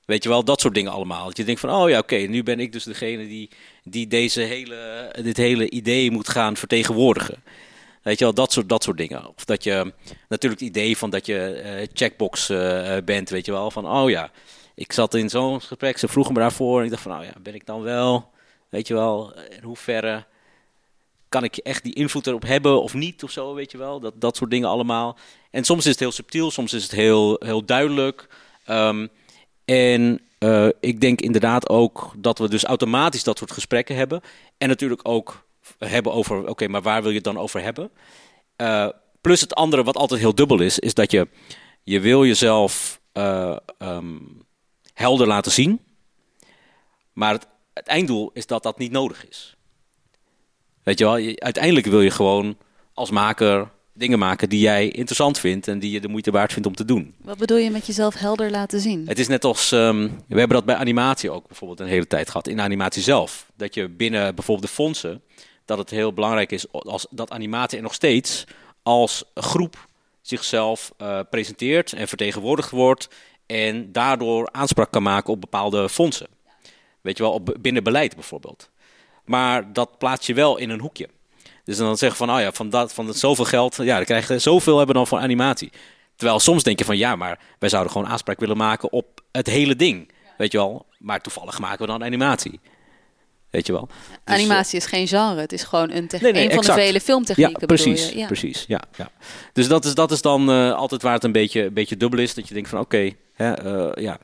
[0.05, 1.27] Weet je wel, dat soort dingen allemaal.
[1.27, 3.51] Dat je denkt van, oh ja, oké, nu ben ik dus degene die,
[3.83, 7.43] die deze hele, dit hele idee moet gaan vertegenwoordigen.
[8.03, 9.29] Weet je wel, dat soort, dat soort dingen.
[9.37, 9.93] Of dat je
[10.29, 13.71] natuurlijk het idee van dat je uh, checkbox uh, bent, weet je wel.
[13.71, 14.31] Van, oh ja,
[14.79, 16.79] ik zat in zo'n gesprek, ze vroegen me daarvoor.
[16.79, 18.31] En ik dacht van, oh ja, ben ik dan wel,
[18.69, 20.25] weet je wel, in hoeverre
[21.29, 24.01] kan ik echt die invloed erop hebben of niet of zo, weet je wel.
[24.01, 25.17] Dat, dat soort dingen allemaal.
[25.51, 28.29] En soms is het heel subtiel, soms is het heel, heel duidelijk.
[28.69, 29.09] Um,
[29.65, 34.21] en uh, ik denk inderdaad ook dat we dus automatisch dat soort gesprekken hebben.
[34.59, 35.47] En natuurlijk ook
[35.79, 37.91] hebben over, oké, maar waar wil je het dan over hebben?
[38.57, 38.89] Uh,
[39.21, 41.29] plus het andere wat altijd heel dubbel is, is dat je,
[41.83, 44.47] je wil jezelf uh, um,
[44.99, 45.81] helder laten zien.
[47.13, 49.57] Maar het, het, einddoel is dat dat niet nodig is.
[50.83, 52.57] Weet je wel, je, uiteindelijk wil je gewoon
[52.95, 56.69] als maker dingen maken die jij interessant vindt en die je de moeite waard vindt
[56.69, 57.15] om te doen.
[57.23, 59.09] Wat bedoel je met jezelf helder laten zien?
[59.09, 62.31] Het is net als, um, we hebben dat bij animatie ook bijvoorbeeld een hele tijd
[62.31, 63.51] gehad, in animatie zelf.
[63.57, 65.23] Dat je binnen bijvoorbeeld de fondsen,
[65.65, 68.45] dat het heel belangrijk is als, dat animatie er nog steeds
[68.83, 69.89] als groep
[70.21, 73.09] zichzelf uh, presenteert en vertegenwoordigd wordt
[73.49, 76.27] en daardoor aanspraak kan maken op bepaalde fondsen.
[77.01, 78.71] Weet je wel, op binnen beleid bijvoorbeeld.
[79.25, 81.09] Maar dat plaats je wel in een hoekje.
[81.65, 84.29] Dus dan zeggen van, oh ja, van dat, van dat zoveel geld, ja, dan krijg
[84.29, 85.73] je zoveel hebben dan voor animatie.
[86.17, 89.47] Terwijl soms denk je van, ja, maar wij zouden gewoon aanspraak willen maken op het
[89.47, 90.13] hele ding.
[90.37, 92.61] Weet je wel, maar toevallig maken we dan animatie.
[93.51, 93.89] Weet je wel.
[94.25, 97.01] Dus, animatie is geen genre, het is gewoon een, nee, nee, een van de vele
[97.01, 97.61] filmtechnieken.
[97.61, 98.27] Ja, precies, ja.
[98.27, 98.65] precies.
[98.69, 99.11] Ja, ja.
[99.53, 102.21] Dus dat is, dat is dan uh, altijd waar het een beetje, een beetje dubbel
[102.21, 102.35] is.
[102.35, 104.19] Dat je denkt van, oké, okay, uh, ja,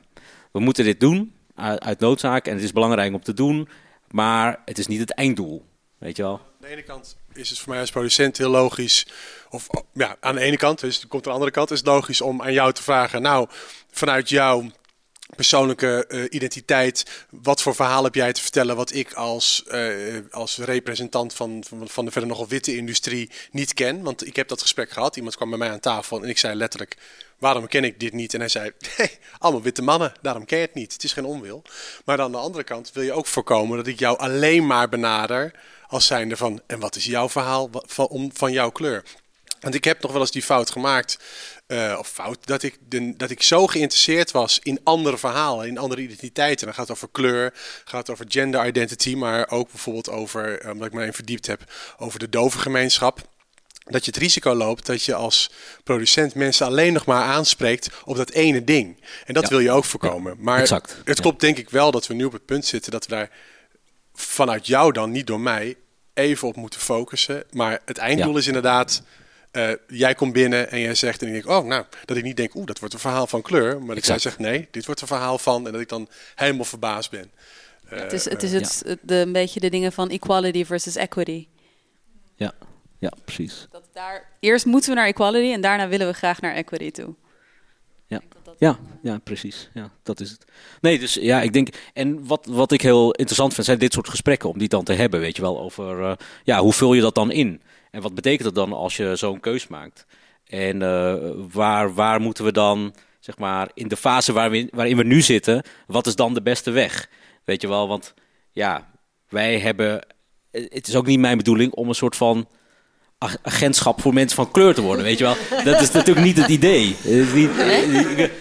[0.51, 2.47] we moeten dit doen uit, uit noodzaak.
[2.47, 3.69] En het is belangrijk om te doen,
[4.11, 5.65] maar het is niet het einddoel.
[5.97, 6.33] Weet je wel.
[6.33, 9.07] Aan de ene kant is het voor mij als producent heel logisch.
[9.49, 12.21] Of ja, aan de ene kant, dus komt aan de andere kant, is het logisch
[12.21, 13.21] om aan jou te vragen.
[13.21, 13.47] Nou,
[13.91, 14.63] vanuit jouw
[15.35, 20.57] persoonlijke uh, identiteit, wat voor verhaal heb jij te vertellen wat ik als, uh, als
[20.57, 24.01] representant van, van, de verder nogal witte industrie niet ken?
[24.01, 25.15] Want ik heb dat gesprek gehad.
[25.15, 26.97] Iemand kwam bij mij aan tafel en ik zei letterlijk:
[27.39, 28.33] waarom ken ik dit niet?
[28.33, 30.93] En hij zei, hey, allemaal witte mannen, daarom ken je het niet.
[30.93, 31.61] Het is geen onwil.
[32.05, 35.51] Maar aan de andere kant wil je ook voorkomen dat ik jou alleen maar benader
[35.87, 39.03] als zijnde van, en wat is jouw verhaal van, van jouw kleur?
[39.59, 41.19] Want ik heb nog wel eens die fout gemaakt,
[41.67, 45.77] uh, of fout, dat ik, de, dat ik zo geïnteresseerd was in andere verhalen, in
[45.77, 46.65] andere identiteiten.
[46.65, 47.53] Dan gaat het over kleur,
[47.85, 51.47] gaat het over gender identity, maar ook bijvoorbeeld over, omdat um, ik me even verdiept
[51.47, 51.61] heb,
[51.97, 53.21] over de dove gemeenschap
[53.89, 55.51] dat je het risico loopt dat je als
[55.83, 58.99] producent mensen alleen nog maar aanspreekt op dat ene ding.
[59.25, 59.49] En dat Ja.
[59.49, 60.35] wil je ook voorkomen.
[60.39, 60.97] maar exact.
[61.03, 63.29] het klopt denk ik wel dat we nu op het punt zitten dat we daar
[64.13, 65.75] vanuit jou dan, niet door mij,
[66.13, 67.43] even op moeten focussen.
[67.51, 68.37] Maar het einddoel Ja.
[68.37, 69.01] is inderdaad,
[69.55, 72.37] eh, jij komt binnen en jij zegt en ik denk, oh nou, dat ik niet
[72.37, 73.81] denk, oeh, dat wordt een verhaal van kleur.
[73.81, 74.21] Maar dat jij Exact.
[74.21, 77.31] zegt, nee, dit wordt een verhaal van en dat ik dan helemaal verbaasd ben.
[77.89, 80.65] Eh, Het is, het is eh, het, het- de, een beetje de dingen van equality
[80.65, 81.47] versus equity.
[82.35, 82.51] Ja,
[82.99, 83.67] ja precies.
[83.71, 87.13] Dat daar, eerst moeten we naar equality en daarna willen we graag naar equity toe.
[88.07, 88.21] Ja,
[88.57, 89.69] ja, ja precies.
[89.73, 90.45] Ja, dat is het.
[90.81, 91.67] Nee, dus ja, ik denk.
[91.93, 94.93] En wat, wat ik heel interessant vind, zijn dit soort gesprekken om die dan te
[94.93, 95.19] hebben.
[95.19, 96.11] Weet je wel, over eh,
[96.43, 97.61] ja, hoe vul je dat dan in?
[97.95, 100.05] En wat betekent dat dan als je zo'n keus maakt?
[100.47, 101.13] En eh,
[101.51, 105.21] waar, waar moeten we dan, zeg maar, in de fase waar we, waarin we nu
[105.21, 107.09] zitten, wat is dan de beste weg?
[107.43, 108.13] Weet je wel, want
[108.51, 108.87] ja,
[109.29, 110.01] wij hebben.
[110.51, 112.47] eh, Het is ook niet mijn bedoeling om een soort van
[113.17, 115.35] ag- agentschap voor mensen van kleur te worden, weet je wel.
[115.63, 116.95] Dat is natuurlijk niet het idee.
[117.33, 118.31] Niet,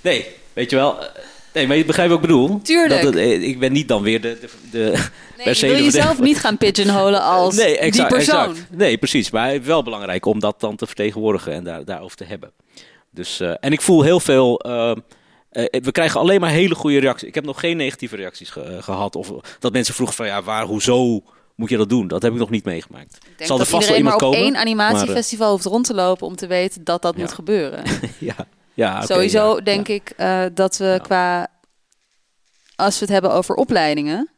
[0.00, 0.98] nee, weet je wel.
[1.54, 2.60] Nee, maar je begrijpt wat ik bedoel.
[2.62, 3.02] Tuurlijk.
[3.02, 5.04] Dat het, eh, ik ben niet dan weer de, de, de
[5.44, 8.50] Nee, je wil jezelf niet gaan pigeonholen als nee, exact, die persoon.
[8.50, 8.66] exact.
[8.76, 9.30] Nee, precies.
[9.30, 12.50] Maar het is wel belangrijk om dat dan te vertegenwoordigen en daar, daarover te hebben.
[13.10, 14.58] Dus, eh, en ik voel heel veel.
[14.60, 14.92] eh,
[15.70, 17.28] we krijgen alleen maar hele goede reacties.
[17.28, 19.16] Ik heb nog geen negatieve reacties ge- eh, gehad.
[19.16, 21.20] Of dat mensen vroegen van ja, waar, hoezo
[21.54, 22.08] moet je dat doen?
[22.08, 23.14] Dat heb ik nog niet meegemaakt.
[23.16, 24.66] Ik denk Zal er dat vast wel iedereen maar iemand op komen?
[24.66, 27.20] één maar, animatiefestival hoeft rond te lopen om te weten dat dat Ja.
[27.20, 27.82] moet gebeuren.
[28.18, 28.34] ja,
[28.74, 31.48] ja, Sowieso ja, denk ik eh, dat we qua,
[32.76, 34.30] als we het hebben over opleidingen,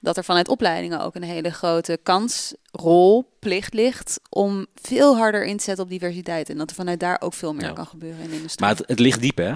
[0.00, 5.44] dat er vanuit opleidingen ook een hele grote kans, rol, plicht ligt om veel harder
[5.44, 6.48] in te zetten op diversiteit.
[6.48, 8.66] En dat er vanuit daar ook veel meer kan gebeuren in de industrie.
[8.66, 9.54] Maar het, het ligt diep, hè?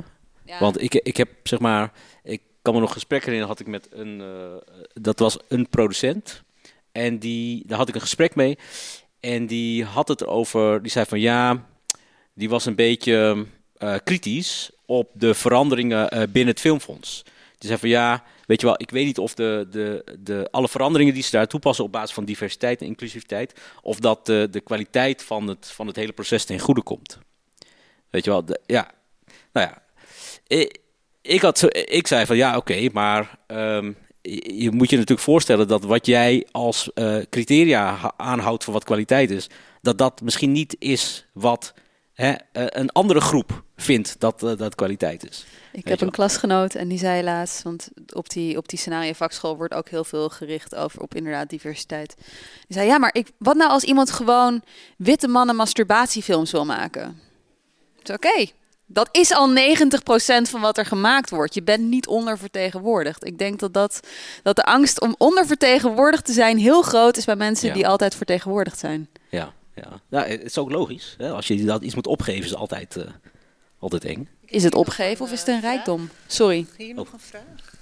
[0.59, 3.89] Want ik, ik heb zeg maar, ik kan me nog gesprekken in had ik met
[3.91, 4.55] een, uh,
[4.93, 6.43] dat was een producent.
[6.93, 8.59] En die, daar had ik een gesprek mee.
[9.21, 11.67] En die had het erover, die zei van ja,
[12.35, 13.47] die was een beetje
[13.83, 17.23] uh, kritisch op de veranderingen uh, binnen het filmfonds.
[17.59, 20.69] Die zei van ja, weet je wel, ik weet niet of de, de, de, alle
[20.69, 24.61] veranderingen die ze daar toepassen op basis van diversiteit en inclusiviteit, of dat de, de
[24.61, 27.19] kwaliteit van het, van het hele proces ten goede komt.
[28.11, 28.91] Weet je wel, ja,
[29.53, 29.83] nou ja.
[30.47, 30.79] Ik,
[31.23, 33.97] ik, ik zei van ja, oké, maar um,
[34.43, 36.91] je moet je natuurlijk voorstellen dat wat jij als
[37.31, 39.49] criteria aanhoudt voor wat kwaliteit is,
[39.83, 41.75] dat dat misschien niet is wat
[42.19, 45.47] hè, uh, een andere groep vindt dat uh, dat kwaliteit is.
[45.73, 49.57] Ik heb een klasgenoot en die zei laatst, want op die, op die scenario vakschool
[49.57, 52.15] wordt ook heel veel gericht over op inderdaad diversiteit.
[52.17, 54.63] Die zei ja, maar ik, wat nou als iemand gewoon
[54.97, 57.21] witte mannen masturbatiefilms wil maken?
[58.01, 58.53] Oké, okay,
[58.87, 59.55] dat is al 90%
[60.43, 61.55] van wat er gemaakt wordt.
[61.55, 63.25] Je bent niet ondervertegenwoordigd.
[63.25, 64.01] Ik denk dat, dat,
[64.43, 67.75] dat de angst om ondervertegenwoordigd te zijn heel groot is bij mensen Ja.
[67.75, 69.09] die altijd vertegenwoordigd zijn.
[69.29, 69.53] Ja,
[69.83, 70.01] ja.
[70.09, 71.15] ja het is ook logisch.
[71.19, 71.31] Hè?
[71.31, 73.05] Als je dat iets moet opgeven, is het altijd, eh,
[73.79, 74.29] altijd eng.
[74.45, 76.11] Is het opgeven of is het een rijkdom?
[76.27, 76.67] Sorry.
[76.77, 77.75] Hier nog een vraag?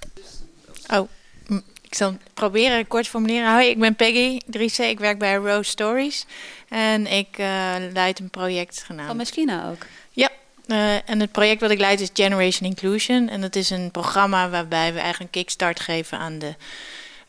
[0.99, 1.09] Oh,
[1.45, 3.51] hm, ik zal het proberen kort te formuleren.
[3.51, 4.89] Hoi, ik ben Peggy Driessen.
[4.89, 6.25] Ik werk bij Rose Stories.
[6.69, 9.07] En ik eh, leid een project genaamd...
[9.07, 9.85] Van Meschina ook?
[10.11, 10.29] Ja,
[10.67, 13.29] eh, en het project wat ik leid is Generation Inclusion.
[13.29, 16.55] En dat is een programma waarbij we eigenlijk een kickstart geven aan de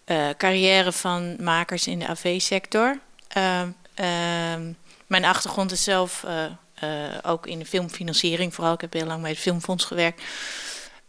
[0.05, 2.99] eh, carrière van makers in de AV-sector.
[3.37, 3.63] Uh,
[5.07, 6.45] mijn achtergrond is zelf uh,
[6.85, 6.91] uh,
[7.23, 8.73] ook in de filmfinanciering, vooral.
[8.75, 10.23] Ik heb heel lang bij het Filmfonds gewerkt.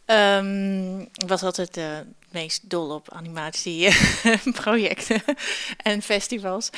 [0.05, 1.79] Um, ik was altijd
[2.32, 5.23] meest dol op animatieprojecten
[5.84, 6.69] en festivals.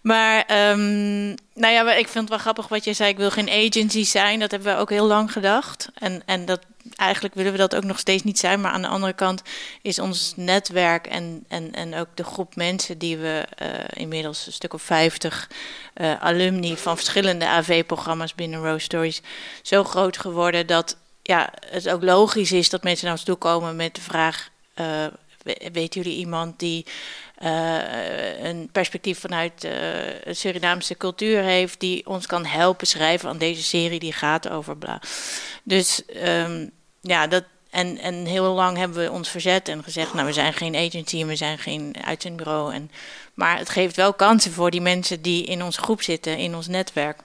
[0.00, 3.10] Maar um, nou ja, ik vind het wel grappig wat je zei.
[3.10, 4.38] Ik wil geen agency zijn.
[4.38, 5.88] Dat hebben we ook heel lang gedacht.
[5.94, 6.60] En, en dat,
[6.94, 8.60] eigenlijk willen we dat ook nog steeds niet zijn.
[8.60, 9.42] Maar aan de andere kant
[9.82, 14.52] is ons netwerk en, en, en ook de groep mensen die we uh, inmiddels een
[14.52, 15.50] stuk of 50
[15.94, 19.22] uh, alumni van verschillende AV-programma's binnen Rose Stories
[19.62, 23.76] zo groot geworden dat ja, het ook logisch is dat mensen naar ons toe komen
[23.76, 24.50] met de vraag:
[25.72, 26.86] weten jullie iemand die
[27.42, 29.72] uh, een perspectief vanuit uh,
[30.34, 35.00] Surinaamse cultuur heeft, die ons kan helpen schrijven aan deze serie die gaat over bla.
[35.62, 36.70] Dus um,
[37.00, 37.44] ja, dat.
[37.70, 41.20] En, en heel lang hebben we ons verzet en gezegd: Nou, we zijn geen agency
[41.20, 42.74] en we zijn geen uitzendbureau.
[42.74, 42.90] En,
[43.34, 46.66] maar het geeft wel kansen voor die mensen die in onze groep zitten, in ons
[46.66, 47.18] netwerk.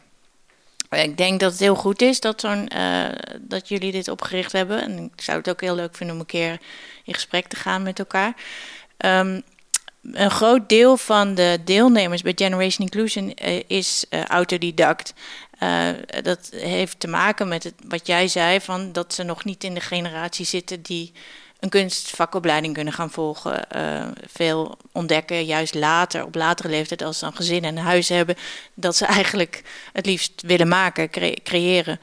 [0.99, 4.81] Ik denk dat het heel goed is dat, zo'n, uh, dat jullie dit opgericht hebben.
[4.81, 6.59] En ik zou het ook heel leuk vinden om een keer
[7.03, 8.33] in gesprek te gaan met elkaar.
[8.97, 9.41] Um,
[10.01, 15.13] een groot deel van de deelnemers bij Generation Inclusion uh, is uh, autodidact.
[16.21, 19.73] dat heeft te maken met het, wat jij zei, van dat ze nog niet in
[19.73, 21.11] de generatie zitten die
[21.62, 23.68] een kunstvakopleiding kunnen gaan volgen.
[23.76, 28.36] Uh, veel ontdekken juist later, op latere leeftijd, als ze een gezin en huis hebben,
[28.74, 31.99] dat ze eigenlijk het liefst willen maken, cre creëren.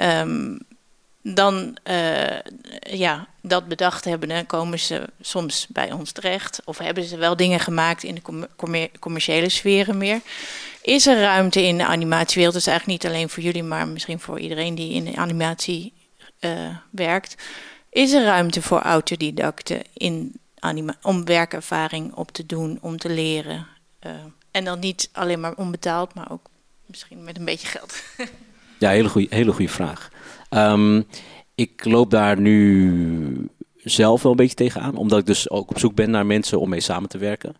[0.00, 0.58] Um,
[1.22, 2.40] dan, uh,
[2.80, 6.60] ja, dat bedacht hebben, komen ze soms bij ons terecht.
[6.64, 10.20] Of hebben ze wel dingen gemaakt in de com commer commerciële sferen meer.
[10.82, 12.56] Is er ruimte in de animatiewereld?
[12.56, 15.92] Is eigenlijk niet alleen voor jullie, maar misschien voor iedereen die in de animatie
[16.40, 17.34] uh, werkt.
[17.90, 23.66] Is er ruimte voor autodidacten in anima om werkervaring op te doen, om te leren?
[24.06, 24.12] Uh,
[24.50, 26.48] en dan niet alleen maar onbetaald, maar ook
[26.86, 28.02] misschien met een beetje geld.
[28.78, 30.10] ja, hele goede hele goede vraag.
[30.50, 31.06] Um,
[31.54, 35.94] ik loop daar nu zelf wel een beetje tegenaan, omdat ik dus ook op zoek
[35.94, 37.56] ben naar mensen om mee samen te werken.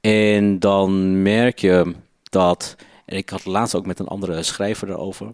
[0.00, 5.32] En dan merk je dat, en ik had laatst ook met een andere schrijver erover,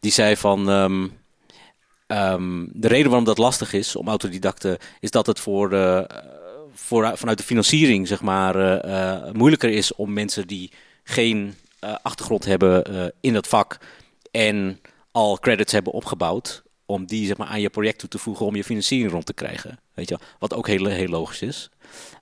[0.00, 0.68] die zei van.
[0.68, 1.17] Um,
[2.12, 6.00] Um, de reden waarom dat lastig is om autodidacten is dat het voor, uh,
[6.72, 11.54] voor vanuit de financiering zeg maar, uh, uh, moeilijker is om mensen die geen
[12.02, 13.78] achtergrond hebben in dat vak
[14.30, 14.80] en
[15.12, 18.56] al credits hebben opgebouwd, om die zeg maar, aan je project toe te voegen om
[18.56, 19.78] je financiering rond te krijgen.
[19.94, 21.70] Weet je, wat ook heel, heel logisch is.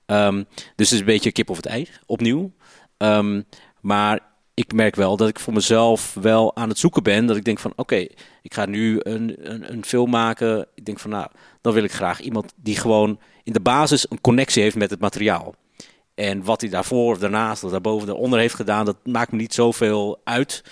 [0.05, 2.51] Um, dus het is een beetje kip of het ei, opnieuw.
[2.97, 3.45] Um,
[3.81, 4.19] maar
[4.57, 7.25] ik merk wel dat ik voor mezelf wel aan het zoeken ben.
[7.25, 8.07] Dat ik denk van oké,
[8.41, 10.67] ik ga nu een, een, een, film maken.
[10.75, 11.27] Ik denk van nou,
[11.61, 14.99] dan wil ik graag iemand die gewoon in de basis een connectie heeft met het
[14.99, 15.55] materiaal.
[16.15, 19.53] En wat hij daarvoor of daarnaast of daarboven daaronder heeft gedaan, dat maakt me niet
[19.53, 20.63] zoveel uit.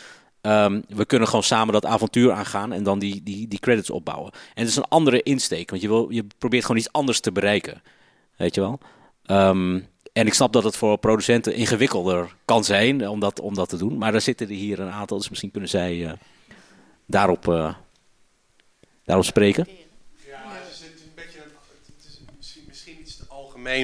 [0.42, 4.32] Um, we kunnen gewoon samen dat avontuur aangaan en dan die, die, die credits opbouwen.
[4.32, 7.32] En het is een andere insteek, want je, wil, je probeert gewoon iets anders te
[7.32, 7.82] bereiken.
[8.38, 8.80] Weet je wel?
[9.26, 13.70] Um, En ik snap dat het voor producenten ingewikkelder kan zijn om dat, om dat
[13.70, 13.98] te doen.
[13.98, 16.18] Maar er zitten er hier een aantal, dus misschien kunnen zij
[17.06, 17.76] daarop,
[19.04, 19.68] daarop spreken.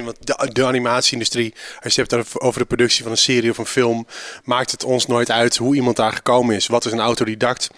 [0.04, 3.58] Want de, de animatieindustrie, als je het hebt over de productie van een serie of
[3.58, 4.06] een film,
[4.44, 6.66] maakt het ons nooit uit hoe iemand daar gekomen is.
[6.66, 7.70] Wat is een autodidact?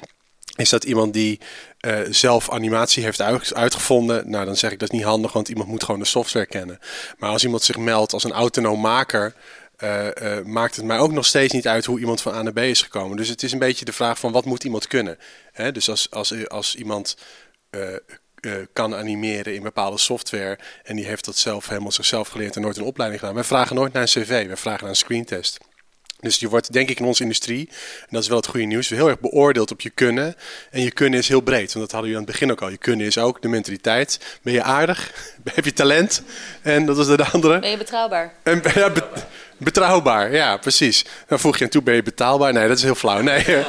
[0.57, 1.41] Is dat iemand die
[1.85, 3.21] uh, zelf animatie heeft
[3.53, 4.31] uitgevonden?
[4.31, 6.79] Nou, dan zeg ik dat is niet handig, want iemand moet gewoon de software kennen.
[7.19, 9.35] Maar als iemand zich meldt als een autonoom maker,
[9.79, 12.53] uh, uh, maakt het mij ook nog steeds niet uit hoe iemand van A naar
[12.53, 13.17] B is gekomen.
[13.17, 15.19] Dus het is een beetje de vraag van wat moet iemand kunnen?
[15.53, 15.73] Hè?
[15.73, 17.17] Dus als, als, als iemand
[18.73, 20.59] kan animeren in bepaalde software.
[20.83, 23.37] En die heeft dat zelf helemaal zichzelf geleerd en nooit een opleiding gedaan.
[23.37, 25.59] Wij vragen nooit naar een cv, wij vragen naar een screentest.
[26.25, 27.69] Dus je wordt denk ik in onze industrie,
[28.01, 30.35] en dat is wel het goede nieuws, heel erg beoordeeld op je kunnen.
[30.71, 32.69] En je kunnen is heel breed, want dat hadden jullie aan het begin ook al.
[32.69, 34.39] Je kunnen is ook de mentaliteit.
[34.43, 35.13] Ben je aardig?
[35.55, 36.23] Heb je talent?
[36.63, 37.59] En dat is de andere.
[37.59, 38.33] Ben je betrouwbaar?
[38.43, 38.93] En, ja,
[39.57, 41.05] betrouwbaar, ja, precies.
[41.29, 42.53] Dan voeg je aan toe, ben je betaalbaar?
[42.53, 43.21] Nee, dat is heel flauw.
[43.21, 43.45] Nee,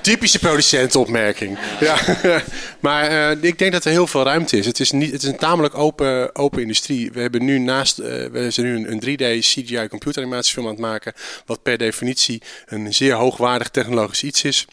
[0.00, 1.58] Typische producentenopmerking.
[1.80, 1.98] Ja.
[2.80, 4.66] maar uh, ik denk dat er heel veel ruimte is.
[4.66, 7.12] Het is, niet, het is een tamelijk open, open industrie.
[7.12, 11.12] We hebben nu naast, uh, we zijn nu een, 3D CGI computeranimatiefilm aan het maken.
[11.46, 14.66] Wat per definitie een zeer hoogwaardig technologisch iets is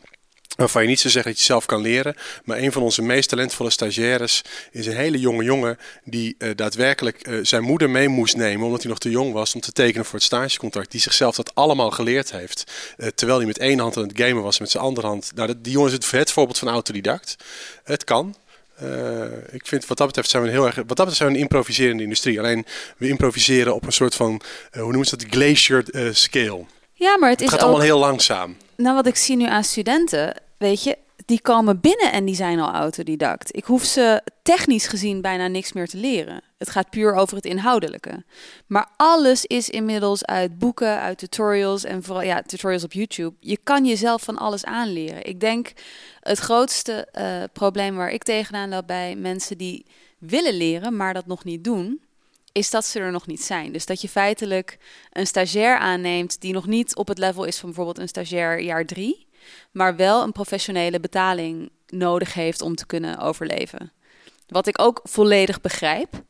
[0.58, 2.16] waarvan je niet zo zeggen dat je zelf kan leren.
[2.44, 4.42] Maar een van onze meest talentvolle stagiaires
[4.72, 8.82] is een hele jonge jongen die uh, daadwerkelijk uh, zijn moeder mee moest nemen omdat
[8.82, 10.92] hij nog te jong was om te tekenen voor het stagecontract.
[10.92, 12.72] Die zichzelf dat allemaal geleerd heeft.
[12.98, 15.32] Uh, terwijl hij met één hand aan het gamen was, met zijn andere hand.
[15.36, 17.36] Nou, die jongen is het, het voorbeeld van autodidact.
[17.84, 18.36] Het kan.
[19.52, 20.76] ik vind wat dat betreft zijn we een heel erg.
[20.76, 22.40] Wat dat betreft zijn we een improviserende industrie.
[22.40, 22.66] Alleen
[22.98, 24.42] we improviseren op een soort van.
[24.72, 25.28] hoe noemen ze dat?
[25.30, 26.66] Glacier scale.
[26.94, 28.58] Ja, maar het, het is gaat allemaal heel langzaam.
[28.76, 32.60] Nou, wat ik zie nu aan studenten, weet je, die komen binnen en die zijn
[32.60, 33.56] al autodidact.
[33.56, 36.42] Ik hoef ze technisch gezien bijna niks meer te leren.
[36.58, 38.24] Het gaat puur over het inhoudelijke.
[38.68, 43.36] Maar alles is inmiddels uit boeken, uit tutorials en vooral ja, tutorials op YouTube.
[43.40, 45.26] Je kan jezelf van alles aanleren.
[45.26, 45.74] Ik denk
[46.20, 49.86] het grootste uh, probleem waar ik tegenaan loop bij mensen die
[50.18, 52.02] willen leren, maar dat nog niet doen,
[52.52, 53.72] is dat ze er nog niet zijn.
[53.72, 54.78] Dus dat je feitelijk
[55.12, 58.86] een stagiair aanneemt die nog niet op het level is van bijvoorbeeld een stagiair jaar
[58.86, 59.27] drie
[59.72, 63.92] maar wel een professionele betaling nodig heeft om te kunnen overleven.
[64.48, 66.24] Wat ik ook volledig begrijp.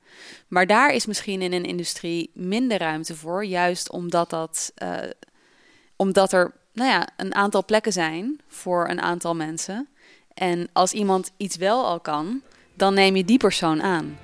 [0.48, 4.94] Maar daar is misschien in een industrie minder ruimte voor, juist omdat, dat, uh,
[5.96, 9.88] omdat er nou ja, een aantal plekken zijn voor een aantal mensen.
[10.34, 12.42] En als iemand iets wel al kan,
[12.74, 14.18] dan neem je die persoon aan.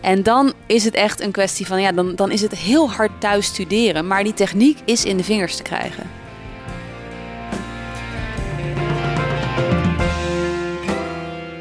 [0.00, 3.20] En dan is het echt een kwestie van, ja, dan, dan is het heel hard
[3.20, 6.25] thuis studeren, maar die techniek is in de vingers te krijgen.